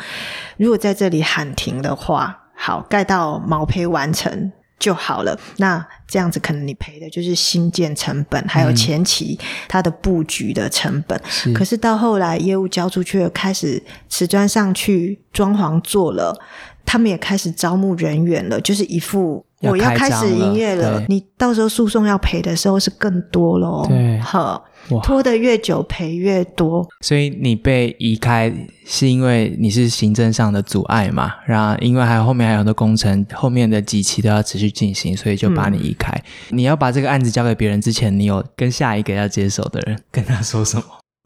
[0.57, 4.51] 如果在这里喊停的话，好盖到毛坯完成。
[4.83, 5.39] 就好了。
[5.59, 11.19] 那这样子，可能你赔的就是新建成本，还有前期它的布局的成本。
[11.55, 16.37] 可是到后来业务交出去了，开始瓷砖上去，装潢做了，
[16.85, 21.05] 他们也开始招募人员了，就是一副我要开始营业了。
[21.09, 23.85] 你到时候诉讼要赔的时候是更多喽。
[23.89, 24.65] 对，好。
[25.05, 28.53] 拖得越久赔越多，所以你被移开
[28.85, 31.33] 是因为你是行政上的阻碍嘛？
[31.47, 36.13] 然后因为还有后面还有很多工程，后面的几期都要持续进行，所以就把你移开。
[36.49, 40.83] 你要把这个案子交给别人之前，你有跟下一个要接手的人跟他说什么？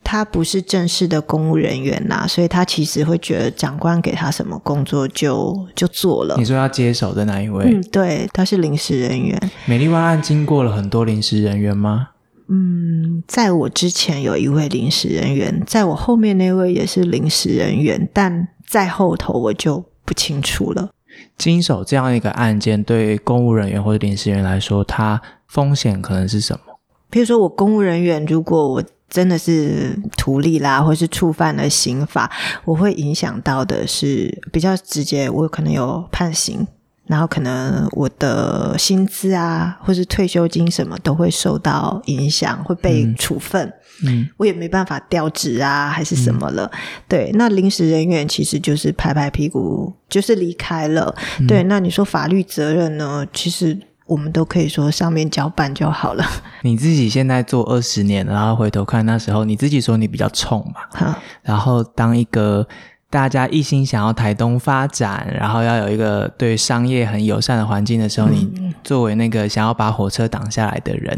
[0.09, 6.37] 他不是正式的公务人员呐，所以他其实会觉得长官给他什么工作就就做了。
[6.39, 7.65] 你说要接手的那一位？
[7.65, 9.51] 嗯，对，他是临时人员。
[9.65, 12.11] 美丽湾案经过了很多临时人员吗？
[12.49, 20.91] 嗯，在我之前有一位临时人员，在我后面那位也是临时人员，但在后头我就不清楚了。
[21.37, 26.79] 经手这样一个案件，对公务人员或者临时人员来说，它风险可能是什么？
[27.11, 32.31] 比如说，我公务人员如果我真的是图利啦，或是触犯了刑法，
[32.65, 36.67] 我会影响到的是比较直接，我可能有判刑。
[37.07, 43.73] 然后可能我的薪资啊，或是退休金什么都会受到影响，会被处分。
[44.05, 46.69] 嗯，我也没办法调职啊，还是什么了？
[47.07, 51.15] 对，那临时人员其实就是拍拍屁股，就是离开了。
[51.47, 53.25] 对，那你说法律责任呢？
[53.33, 56.25] 其实我们都可以说上面搅拌就好了。
[56.63, 60.81] 你自己现在做二十年，然后回头看那时候，你自己说你比较冲嘛？
[60.93, 62.67] 哈，然后当一个。
[63.09, 71.17] 大家一心想要台东发展，然后要有一个对商业很友善的环境的时候，你作为那个想要把火车挡下来的人，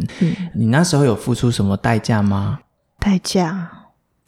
[0.55, 2.61] 你那时候有付出什么代价吗？
[3.01, 3.78] 代价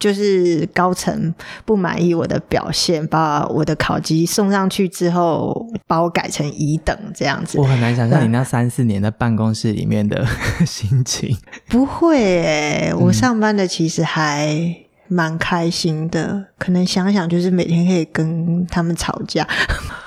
[0.01, 1.33] 就是高层
[1.65, 7.65] 不满意我的表现，把我的考级送上去之后，把我改成乙等这样子我。
[7.65, 10.27] 很难想象你那三四年在办公室里面的
[10.67, 11.37] 心情。
[11.69, 14.75] 不会诶、我上班的其实还
[15.07, 16.47] 蛮开心的。
[16.59, 19.47] 可能想想，就是每天可以跟他们吵架，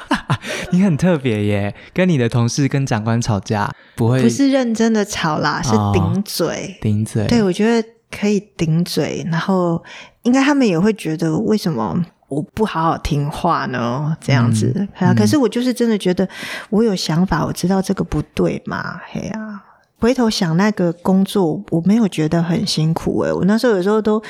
[0.72, 6.78] 你很特别耶，跟你的同事、跟长官吵架不会不是认真的吵啦，是哦顶嘴。
[6.82, 9.84] 顶嘴，对，我觉得可以顶嘴，然后
[10.24, 14.16] 应该他们也会觉得为什么我不好好听话呢？
[14.22, 15.14] 这样子，嗯对啊。
[15.14, 16.28] 可是我就是真的觉得
[16.70, 19.64] 我有想法，我知道这个不对嘛，嘿啊。
[20.00, 24.22] 回头想那个工作，我没有觉得很辛苦诶、我那时候有时候都，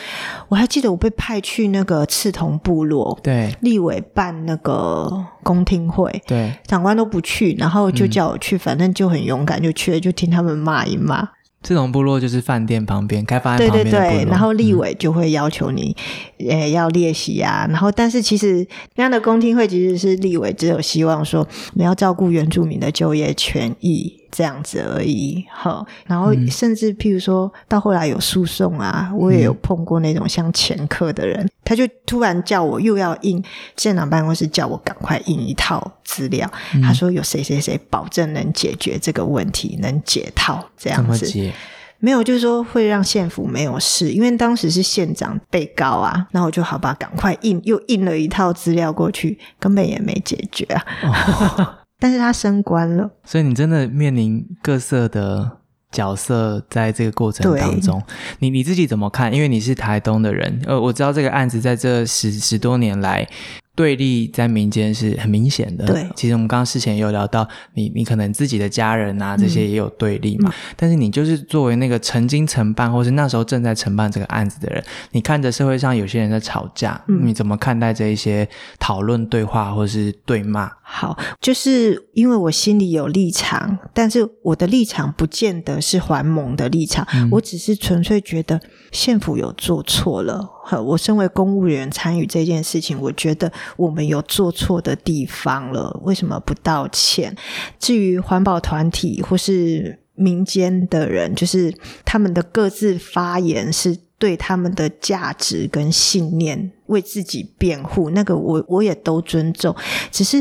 [0.48, 5.12] 我还记得我被派去那个刺桐部落，对立委办那个
[5.42, 11.28] 公听会，对，长官都不去，然后就叫我去，反正就很勇敢就去了，就听他们骂一骂。
[11.64, 15.96] 这种部落就是饭店旁边、开发案对对旁边对，然后立嗯委就会要求你，
[16.50, 17.66] 呃、要列席啊。
[17.70, 25.46] 然后，但是其实那样的公听会其实是立委只有希望说你要照顾原住民的就业权益这样子而已。
[25.52, 33.42] 好，然后嗯甚至譬如说到后来有诉讼啊，我也有碰过那种像前科的人，他就突然叫我又要印
[33.78, 41.52] 县长办公室叫我赶快印一套资料，嗯他说有谁谁谁保证能解决这个问题，能解套这怎样子。
[42.00, 51.80] 没有，就是说会让县府没有事，因为当时是县长被告啊，那我就好吧，赶快印又印了一套资料过去，根本也没解决啊。
[52.04, 58.04] 但是他升官了，所以你真的面临各色的角色，在这个过程当中，
[58.40, 59.34] 你你自己怎么看？
[59.34, 63.26] 因为你是台东的人，呃，我知道这个案子在这十十多年来。
[63.76, 65.86] 对立在民间是很明显的。
[65.86, 70.54] 对其实我们刚刚事前也有聊到，你你可能自己的家人啊这些也有对立嘛。
[70.76, 78.48] 但是你就是作为那个曾经承办，或是那时候正在承办这个案子的人，你看着社会上有些人在吵架，嗯你怎么看待这一些
[78.80, 80.72] 讨论、对话或是对骂？
[80.84, 88.62] 好，就是因为我心里有立场，但是我的立场不见得是环盟的立场，我只是纯粹觉得
[88.92, 90.53] 县府有做错了。
[90.66, 97.36] 呵我身为公务员参与这件事情，我觉得我们有做错的地方了，为什么不道歉？
[97.78, 101.74] 至于环保团体或是民间的人，就是
[102.06, 109.76] 他们的各自发言是对他们的价值跟信念为自己辩护，那个我我也都尊重。
[110.12, 110.38] 只是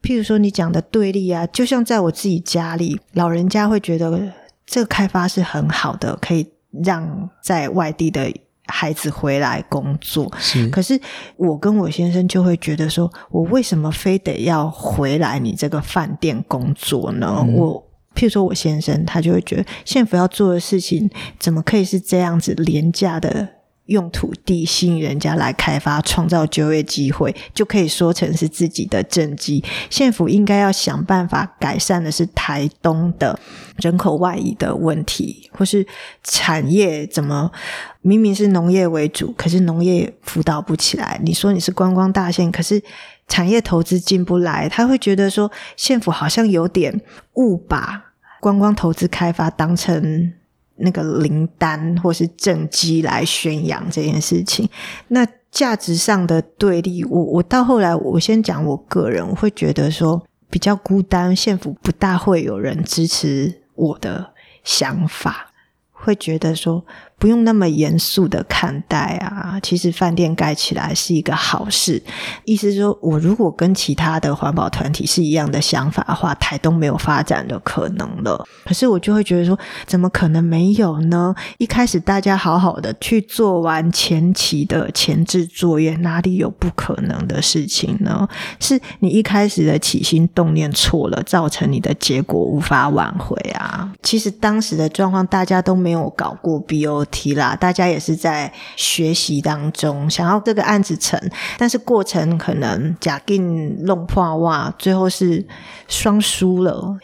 [0.00, 4.32] 譬如说你讲的对立啊，就像在我自己家里，老人家会觉得
[4.64, 6.46] 这个开发是很好的，可以
[6.84, 8.32] 让在外地的。
[8.66, 10.98] 孩子回来工作，是可是
[11.36, 17.44] 我跟我先生就会觉得说，我为什么非得要回来你这个饭店工作呢？
[17.54, 17.82] 我
[18.14, 23.48] 譬如说我先生，他就会觉得县府要做的事情，怎么可以是这样子廉价的？
[23.86, 29.62] 用土地吸引人家来开发，创造就业机会，就可以说成是自己的政绩。
[29.90, 33.38] 县府应该要想办法改善的是台东的
[33.76, 35.86] 人口外移的问题，或是
[36.22, 37.52] 产业怎么
[38.00, 41.20] 明明是农业为主，可是农业辅导不起来。
[41.22, 42.82] 你说你是观光大县，可是
[43.28, 47.02] 产业投资进不来，他会觉得说县府好像有点
[47.34, 50.32] 误把观光投资开发当成。
[50.76, 54.68] 那个灵丹或是正机来宣扬这件事情，
[55.08, 64.32] 那价值上的对立，我我到后来，我先讲我个人，我会觉得说比较孤单，幸福不大会有人支持我的
[64.64, 65.52] 想法，
[65.92, 66.84] 会觉得说
[67.18, 72.02] 不用那么严肃的看待啊，其实饭店盖起来是一个好事。
[72.44, 78.44] 意思说我如果跟其他的环保团体是一样的想法的话，台东没有发展的可能了。
[78.64, 81.34] 可是我就会觉得说，怎么可能没有呢？
[81.58, 88.28] 一开始大家好好的去做完前期的前置作业，哪里有不可能的事情呢？
[88.60, 93.92] 是你一开始的起心动念错了，造成你的结果无法挽回啊。
[94.02, 101.20] 其实当时的状况，大家都没有搞过 B O 提啦，大家也是在学习当中，想要这个案子成，
[101.58, 105.44] 但是过程可能假定弄破袜，最后是
[105.88, 106.96] 双输了，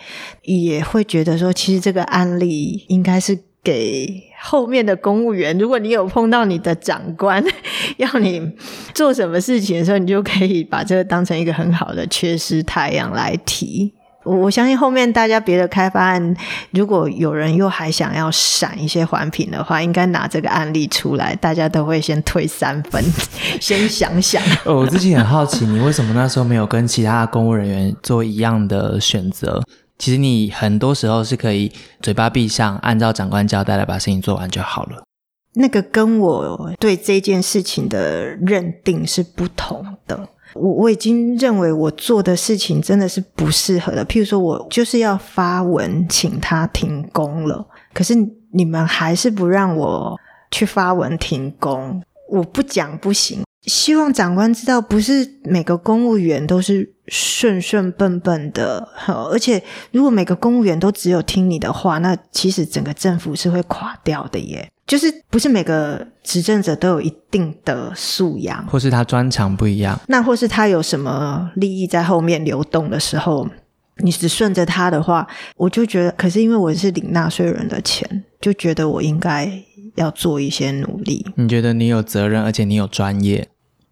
[0.42, 7.44] 也会觉得说，其实这个案例应该是给后面的公务员，如果你有碰到你的长官
[7.98, 8.40] 要你
[8.94, 13.92] 做什么事情的时候，你就可以把这个当成一个很好的缺失太阳来提。
[14.24, 16.36] 我我相信后面大家别的开发案，
[16.72, 23.02] 如果有人又还想要闪一些环评的话，应该拿这个案例出来，大家都会先退三分，
[23.60, 24.42] 先想想。
[24.64, 29.62] 哦我自己很好奇，你为什么那时候没有跟其他的公务人员做一样的选择？
[29.98, 35.02] 其实你很多时候是可以嘴巴闭上，按照长官交代来把事情做完就好了。
[35.54, 40.28] 那个跟我对这件事情的认定是不同的。
[40.54, 44.04] 我我已经认为我做的事情真的是不适合的。
[44.04, 48.14] 譬如说，我就是要发文请他停工了，可是
[48.52, 50.18] 你们还是不让我
[50.50, 53.42] 去发文停工，我不讲不行。
[53.66, 64.66] 希望长官知道，不是每个公务员都是顺顺笨笨的，而且如果每个公务员都只有听你的话，那其实整个政府是会垮掉的耶。
[64.90, 73.48] 就是不是每个执政者都有一定的素养，或是他专长不一样，那或是他有什么利益在后面流动的时候，
[73.98, 75.24] 你只顺着他的话，
[75.56, 79.62] 我就觉得，可是因为我是领纳税人的钱，就觉得我应该
[79.94, 81.24] 要做一些努力。
[81.36, 83.46] 你觉得你有责任，而且你有专业，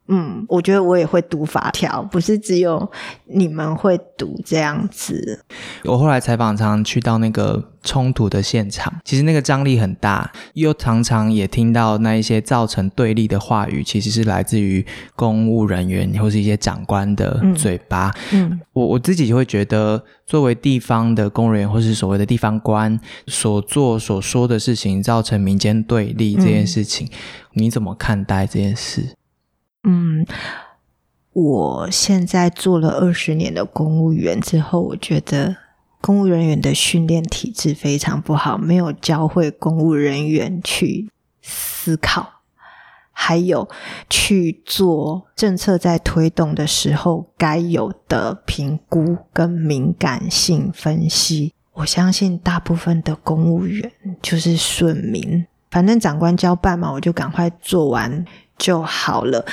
[0.08, 2.90] 嗯，我觉得我也会读法条，不是只有
[3.26, 5.44] 你们会读这样子。
[5.84, 14.84] 我后来采访常常去到那个冲突的现场，其实那个张力很大，又常常也听到那一些造成对立的话语，其实是来自于
[15.14, 18.10] 公务人员或是一些长官的嘴巴。
[18.32, 27.08] 嗯我我自己就会觉得，作为地方的公务人员或是所谓的地方官所做所说的事情，造成民间对立这件事情，
[27.52, 29.14] 你怎么看待这件事？
[29.84, 30.26] 嗯，
[31.32, 35.56] 我现在做了二十年的公务员之后，我觉得
[36.00, 41.08] 公务人员的训练体制非常不好，没有教会公务人员去
[41.40, 42.40] 思考，
[43.12, 43.68] 还有
[44.10, 51.52] 去做政策在推动的时候该有的评估跟敏感性分析。
[51.74, 58.24] 我相信大部分的公务员就是顺民，反正长官交办嘛，我就赶快做完
[58.58, 59.44] 就好了。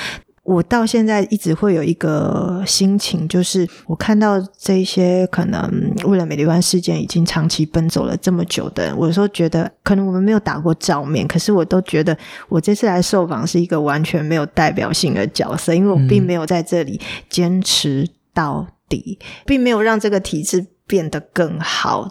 [0.42, 5.68] 我到现在一直会有一个心情，就是我看到这些可能
[6.04, 12.16] 为了美丽湾事件已经长期奔走了这么久的人，我有时候觉得可能我们没有打过照面，可是我都觉得
[12.48, 22.08] 我这次来受访是一个完全没有代表性的角色，因为我并没有在这里坚持到底，并没有让这个体制变得更好。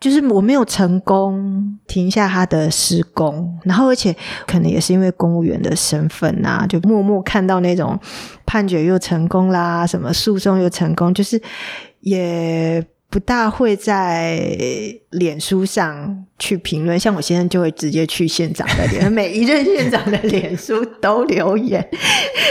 [0.00, 4.14] 就是我没有成功停下他的施工，然后而且
[4.46, 7.98] 可能也是因为公务员的身份啊，就默默看到那种
[8.46, 11.40] 判决又成功啦，什么诉讼又成功，就是
[12.00, 14.38] 也不大会在
[15.10, 16.98] 脸书上去评论。
[16.98, 21.86] 像我先生就会直接去县长的脸，每一任县长的脸书都留言。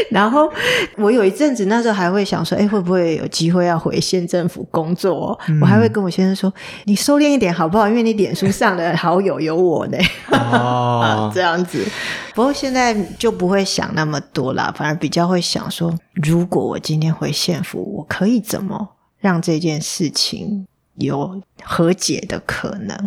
[0.10, 0.52] 然后
[0.98, 5.38] 我有一阵子那时候还会想说，哎，会不会有机会要回县政府工作？
[5.62, 6.52] 我还会跟我先生说，
[6.86, 7.88] 你收敛一点好不好？
[7.88, 9.98] 因为你脸书上的好友有我呢。
[10.32, 11.86] 哦啊， 这样子。
[12.34, 18.88] 不过现在就不会想那么多啦，反而比较会想说，如果我今天回县府，我可以怎么
[19.28, 20.66] 让这件事情
[20.96, 22.98] 有和解的可能？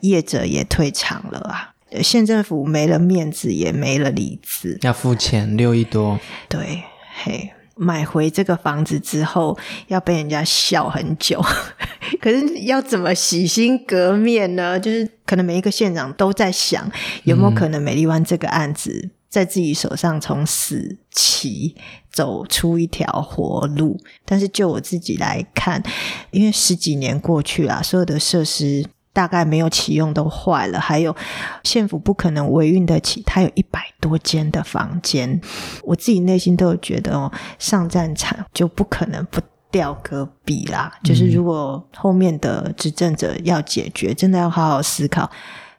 [0.00, 4.78] 业者也退场了啊，县政府没了面子，也没了里子。
[4.82, 6.82] 要付钱六亿多，对，
[7.22, 11.42] 嘿，买回这个房子之后要被人家笑很久，
[12.20, 14.78] 可是要怎么洗心革面呢？
[14.78, 16.92] 就是可能每一个县长都在想，
[17.22, 21.74] 有没有可能美丽湾这个案子在自己手上从死棋
[22.12, 23.98] 走出一条活路。
[24.24, 25.82] 但是就我自己来看，
[26.30, 28.86] 因为十几年过去了，所有的设施。
[29.14, 31.14] 大概没有启用都坏了，还有
[31.62, 35.40] 县府不可能维运得起，它有一百多间的房间，
[35.84, 37.30] 我自己内心都有觉得哦，
[37.60, 40.92] 上战场就不可能不掉戈壁啦。
[41.04, 45.30] 就是如果后面的执政者要解决，真的要好好思考，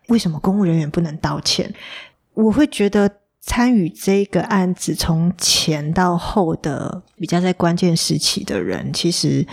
[0.08, 1.70] 为什么公务人员不能道歉？
[2.36, 3.12] 我会觉得
[3.46, 9.48] 参与这个案子从前到后的比较在关键时期的人，其实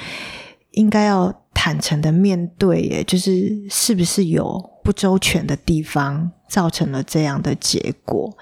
[0.73, 1.33] 应该要。
[1.55, 8.37] 坦诚的面对，耶，就是是不是有不周全的地方，造成了这样的结果？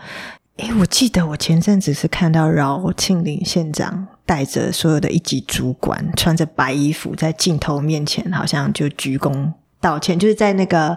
[0.57, 10.97] 诶，我记得我前阵子是看到饶庆林县长带着所有的一级主管，穿着白衣服在镜头面前，好像就鞠躬道歉，就是在那个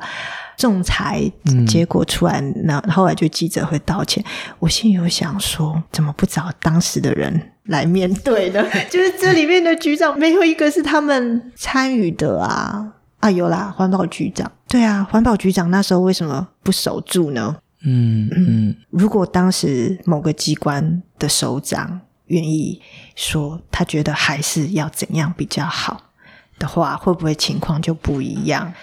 [0.58, 1.32] 仲裁
[1.68, 4.24] 结果出来，那、后来就记者会道歉。
[4.60, 7.50] 我心里有想说，怎么不找当时的人？
[7.66, 17.56] 来面对呢， 就是这里面的局长没有一个是他们参与的啊啊有啦，环保局长对啊，环保局长那时候为什么不守住呢？
[17.86, 22.82] 嗯嗯，如果当时某个机关的首长愿意
[23.16, 26.02] 说，他觉得还是要怎样比较好
[26.60, 28.74] 的话，会不会情况就不一样？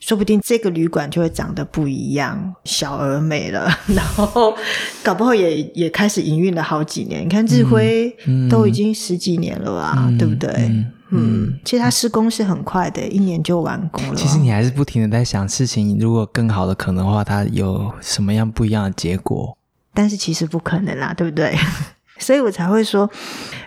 [0.00, 4.56] 说不定这个旅馆就会长得不一样，小而美了，然后
[5.04, 7.24] 搞不好也也开始营运了好几年。
[7.24, 8.10] 你看日辉
[8.50, 10.50] 都已经十几年了吧，嗯对不对？
[10.50, 14.14] 嗯嗯，其实它施工是很快的，一年就完工了。
[14.14, 19.56] 其实你还是不停的在想事情，如果更好的可能的话，它有什么样不一样的结果？
[19.92, 21.54] 但是其实不可能啦，对不对？
[22.18, 23.10] 所以我才会说，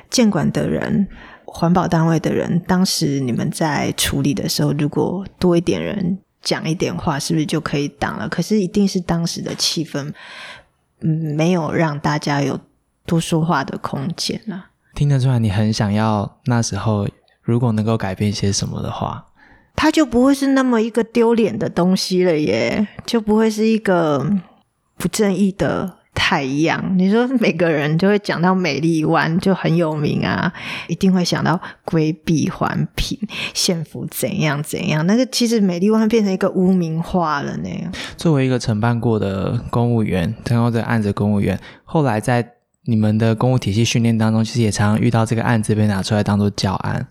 [0.09, 1.07] 监管的人、
[1.45, 8.27] 环保单位的人，当时你们在处理的时候，如果多一点人讲一点话，是不是就可以挡了？
[8.27, 10.13] 可是一定是当时的气氛，
[11.01, 12.59] 嗯，没有让大家有
[13.05, 14.71] 多说话的空间啊。
[14.95, 17.07] 听得出来，你很想要那时候
[17.41, 19.25] 如果能够改变些什么的话，
[19.75, 24.25] 它就不会是那么一个丢脸的东西了耶，就不会是一个
[24.97, 26.97] 不正义的太阳。
[26.97, 30.51] 你说每个人就会讲到美丽湾就很有名啊，
[30.87, 33.17] 一定会想到规避环评、
[33.53, 35.05] 县府怎样怎样。
[35.05, 37.69] 那个其实美丽湾变成一个污名化了呢。
[38.17, 42.53] 作为一个承办过的公务员，承办过这个案子的公务员，后来在
[42.85, 47.07] 你们的公务体系训练当中，其实也常常遇到这个案子被拿出来当做教案。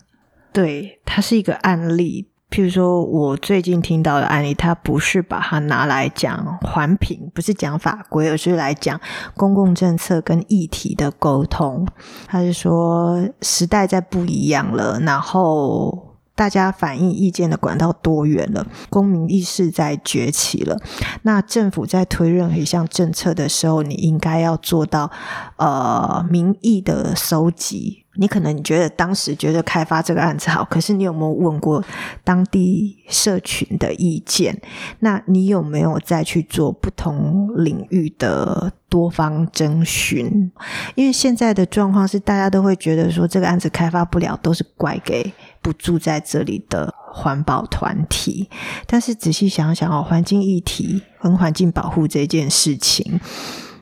[0.51, 2.27] 对，它是一个案例。
[2.53, 9.01] 譬如说，我最近听到的案例，它不是把它拿来讲环评，不是讲法规，而是来讲
[9.35, 11.87] 公共政策跟议题的沟通。
[12.27, 20.77] 他是说，时代在不一样了，然后大家反映意见的管道多元了，公民意识在崛起了。
[21.23, 25.09] 那政府在推任何一项政策的时候，你应该要做到
[25.57, 28.02] 呃民意的收集。
[28.15, 31.83] 你可能你觉得当时觉得开发这个案子好，可是你有没有问过
[32.23, 34.61] 当地社群的意见？
[34.99, 40.51] 那你有没有再去做不同领域的多方征询？
[40.93, 48.47] 因为现在的状况是，大家都会觉得说这个案子开发不了，都是怪给不住在这里的环保团体。
[48.85, 53.19] 但是仔细想想哦，环境议题跟环境保护这件事情，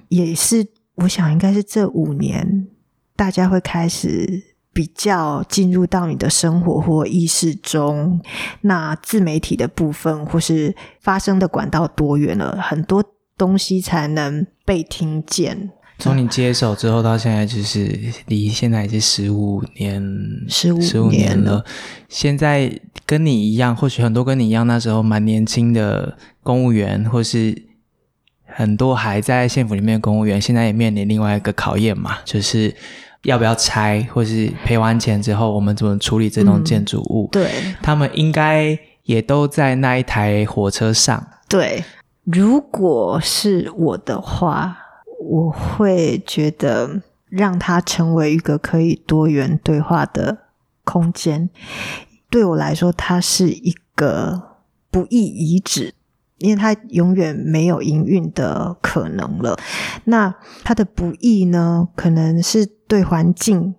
[0.08, 0.66] 也是
[0.96, 2.68] 我想应该是这五年。
[3.16, 4.44] 大家会开始
[4.74, 8.22] 比较进入到你的生活或意识中，
[8.62, 13.04] 那自媒体的部分或是发生的管道多元了，很多
[13.38, 15.72] 东西才能被听见。
[16.00, 17.96] 从你接手之后到现在，就是
[18.26, 20.02] 离现在已经十五年，
[20.48, 21.66] 十五十五年了年了。
[22.10, 27.56] 现在跟你一样，或许很多跟你一样，那时候蛮年轻的公务员，或是
[28.54, 32.74] 很多还在县府里面的公务员，现在也面临另外一个考验嘛，就是
[33.24, 37.30] 要不要拆，或是赔完钱之后，我们怎么处理这栋嗯建筑物？
[37.32, 37.50] 对
[37.82, 41.26] 他们应该也都在那一台火车上。
[41.48, 41.84] 对，
[42.24, 44.78] 如果是我的话，
[45.20, 50.38] 我会觉得让它成为一个可以多元对话的
[50.84, 51.50] 空间。
[52.30, 54.42] 对我来说，它是一个
[54.90, 55.94] 不易遗址。
[56.42, 59.58] 因为它永远没有营运的可能了，
[60.06, 60.34] 那
[60.64, 63.76] 它的不易呢，可能是对环境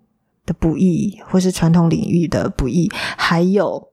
[0.46, 3.88] 的不易，或是传统领域的不易，还有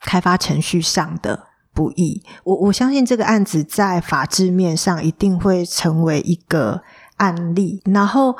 [0.00, 2.22] 开发程序上的不易。
[2.44, 6.82] 我我相信这个案子在法制面上一定会成为一个
[7.16, 7.80] 案例。
[7.84, 8.36] 然后，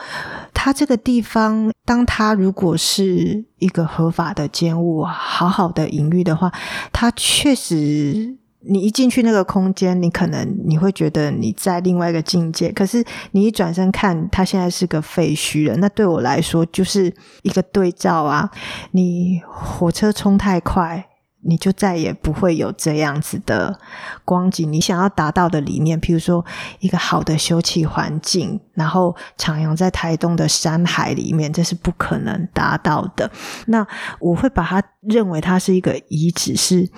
[0.52, 6.52] 它这个地方，当它如果是一个合法的建物，好好的营运的话，
[6.92, 8.36] 它确实。
[8.62, 13.02] 你一进去那个空间，你可能你会觉得你在另外一个境界，可是
[13.32, 15.76] 你一转身看，它现在是个废墟了。
[15.78, 18.50] 那对我来说就是一个对照啊！
[18.90, 21.06] 你火车冲太快，
[21.42, 23.80] 你就再也不会有这样子的
[24.26, 24.70] 光景。
[24.70, 26.44] 你想要达到的理念，譬如说
[26.80, 33.30] 一个好的休憩环境，然后徜徉在台东的山海里面，这是不可能达到的。
[33.68, 33.86] 那
[34.18, 36.90] 我会把它认为它是一个遗址，是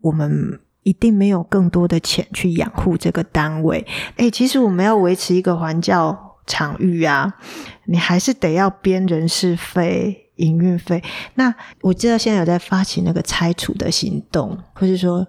[0.00, 0.58] 我们。
[0.82, 3.86] 一定没有更多的钱去养护这个单位。
[4.16, 7.34] 诶，其实我们要维持一个环教场域啊，
[7.84, 11.02] 你还是得要编人事费、营运费。
[11.34, 15.26] 那我知道现在有在发起那个拆除的行动，或是说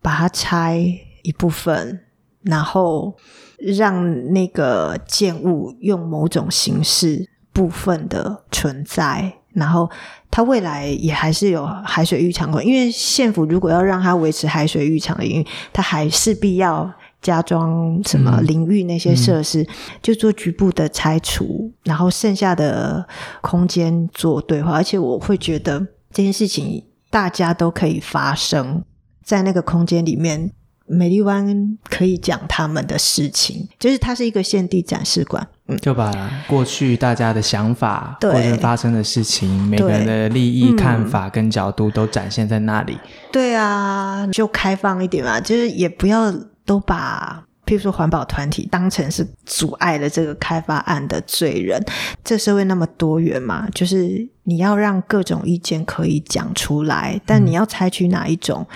[0.00, 0.82] 把它拆
[1.22, 2.00] 一部分，
[2.42, 3.16] 然后
[3.58, 9.37] 让那个建物用某种形式部分的存在。
[9.58, 9.88] 然后
[10.30, 16.90] 它未来也还是有海水浴场馆，因为县府如果要让它维持海水浴场的营运，它还势必要
[17.20, 19.66] 加装什么淋浴那些设施，
[20.00, 23.06] 就做局部的拆除，然后剩下的
[23.40, 24.72] 空间做对话。
[24.72, 25.78] 而且我会觉得
[26.12, 28.84] 这件事情大家都可以发生
[29.24, 30.52] 在那个空间里面。
[30.88, 36.10] 美丽湾可以讲他们的事情，就是它是一个现地展示馆，嗯就把
[36.48, 42.98] 过去大家的想法对或者发生的事情，每个人的利益、看法跟角度都展现在那里。
[43.30, 46.32] 对啊，就开放一点嘛，就是也不要
[46.64, 47.44] 都把。
[47.66, 51.78] 譬如说，环保团体当成是阻碍了这个开发案的罪人。
[52.24, 58.66] 这社会那么多元嘛，就是你要让各种意见可以讲出来，但你要采取哪一种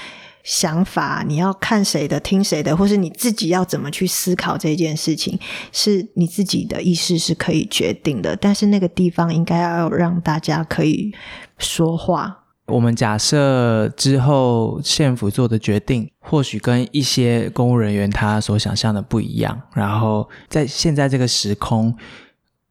[0.43, 5.39] 想法，你要看谁的、听谁的，或是你自己要怎么去思考这件事情，
[5.73, 8.35] 是你自己的意识是可以决定的。
[8.37, 11.13] 但是那个地方应该要让大家可以
[11.59, 12.39] 说话。
[12.67, 19.61] 我们假设之后县府做的决定，或许跟一些公务人员他所想象的不一样。
[19.75, 21.95] 然后在现在这个时空，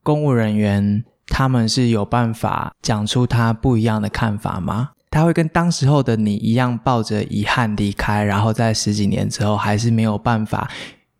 [0.01, 4.91] 公务人员他们是有办法讲出他不一样的看法吗？
[5.11, 10.71] 他会跟当时候的你一样抱着遗憾离开，然后在十几年之后还是没有办法，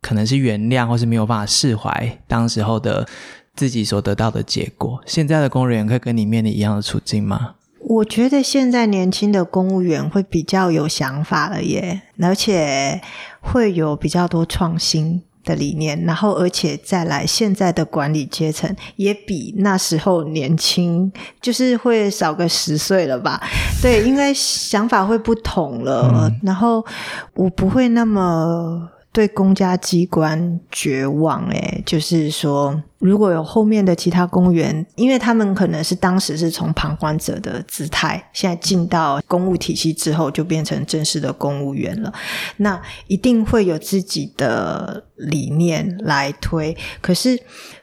[0.02, 3.06] 可能是原谅，或是没有办法释怀当时候的
[3.54, 5.02] 自己所得到的结果。
[5.06, 7.56] 现在的公务员可以跟你面临一样的处境吗？
[7.82, 13.02] 我觉得现在年轻的公务员会比较有想法了耶，而且
[13.42, 21.12] 会有比较多创新的理念，然后而且再来，现在的管理阶层也比那时候年轻，
[21.42, 23.42] 就是会少个十岁了吧？
[23.82, 26.86] 对，应该想法会不同了，然后
[27.36, 28.90] 我不会那么。
[29.14, 42.14] 对公家机关绝望，诶就是说，如果有后面的其他公务员，因为他们可能是当时是从旁观者的姿态，现在进到公务体系之后，就变成正式的公务员了，
[42.58, 46.78] 那一定会有自己的理念来推。
[47.02, 47.38] 可是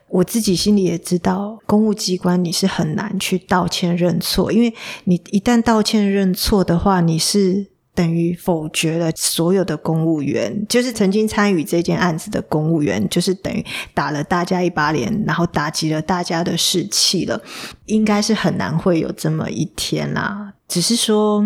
[0.08, 4.72] 我自己心里也知道，公务机关你是很难去道歉认错，因为
[5.04, 7.66] 你一旦道歉认错的话，你是。
[7.98, 17.42] 等于否决了所有的公务员，就是曾经参与这件案子的公务员，就是等于打了大家一把脸，然后打击了大家的士气了。
[17.86, 20.52] 应该是很难会有这么一天啦。
[20.68, 21.42] 只是说，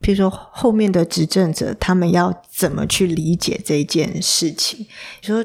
[0.00, 4.88] 譬如说后面的执政者，他们要怎么去理解这件事情？
[5.22, 5.44] 说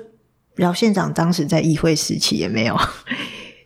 [0.55, 2.75] 饶县长当时在议会时期也没有。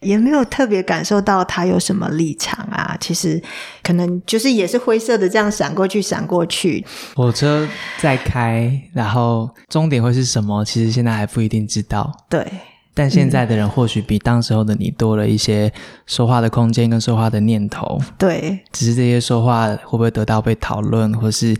[0.04, 3.42] 也没有特别感受到他有什么立场啊，其实
[3.82, 6.86] 可能就是也是灰色的这样闪过去闪过去。
[7.16, 7.68] 火车
[8.00, 10.64] 在开，然后终点会是什么？
[10.66, 12.12] 其实现在还不一定知道。
[12.30, 12.46] 对，
[12.94, 15.72] 但现在的人或许比当时候的你多了一些
[16.06, 18.00] 说话的空间跟说话的念头。
[18.18, 21.56] 对，只是这些说话会不会得到被讨论，或是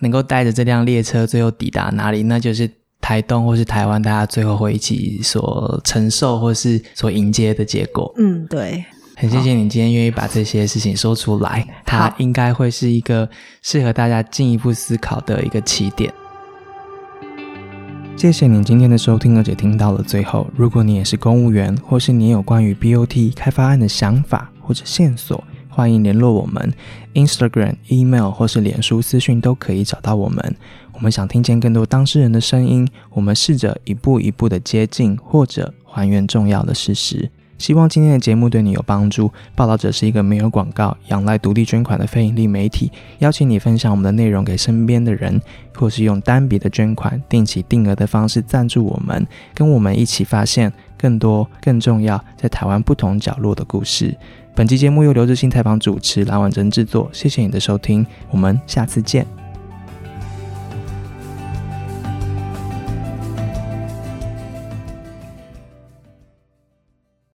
[0.00, 2.22] 能够带着这辆列车最后抵达哪里？
[2.24, 2.70] 那就是。
[3.02, 8.10] 台东或是台湾，大家最后会一起所承受或是所迎接的结果。
[8.16, 8.82] 嗯，对。
[9.14, 13.28] 很谢谢你今天愿意把这些事情说出来，它应该会是一个
[13.60, 16.12] 适合大家进一步思考的一个起点。
[18.16, 20.46] 谢谢你今天的收听，而且听到了最后。
[20.56, 26.72] 如果你也是公务员，或是你有关于 BOT 开发案的想法或者线索，欢迎联络我们
[27.14, 30.56] ，Instagram、email 或是脸书私讯都可以找到我们。
[31.02, 37.28] 我们想听见更多当事人的声音，我们试着一步一步的接近或者还原重要的事实。
[37.58, 39.28] 希望今天的节目对你有帮助。
[39.56, 42.88] 报道者是一个没有广告、仰赖独立捐款的非营利媒体，
[43.18, 45.42] 邀请你分享我们的内容给身边的人，
[45.74, 54.16] 或是用单笔的捐款、定期定额的方式赞助我们，跟我们一起发现更多、更重要在台湾不同角落的故事。
[54.54, 57.10] 本期节目由刘志新采访主持，蓝婉珍制作。
[57.12, 59.41] 谢谢你的收听，我们下次见。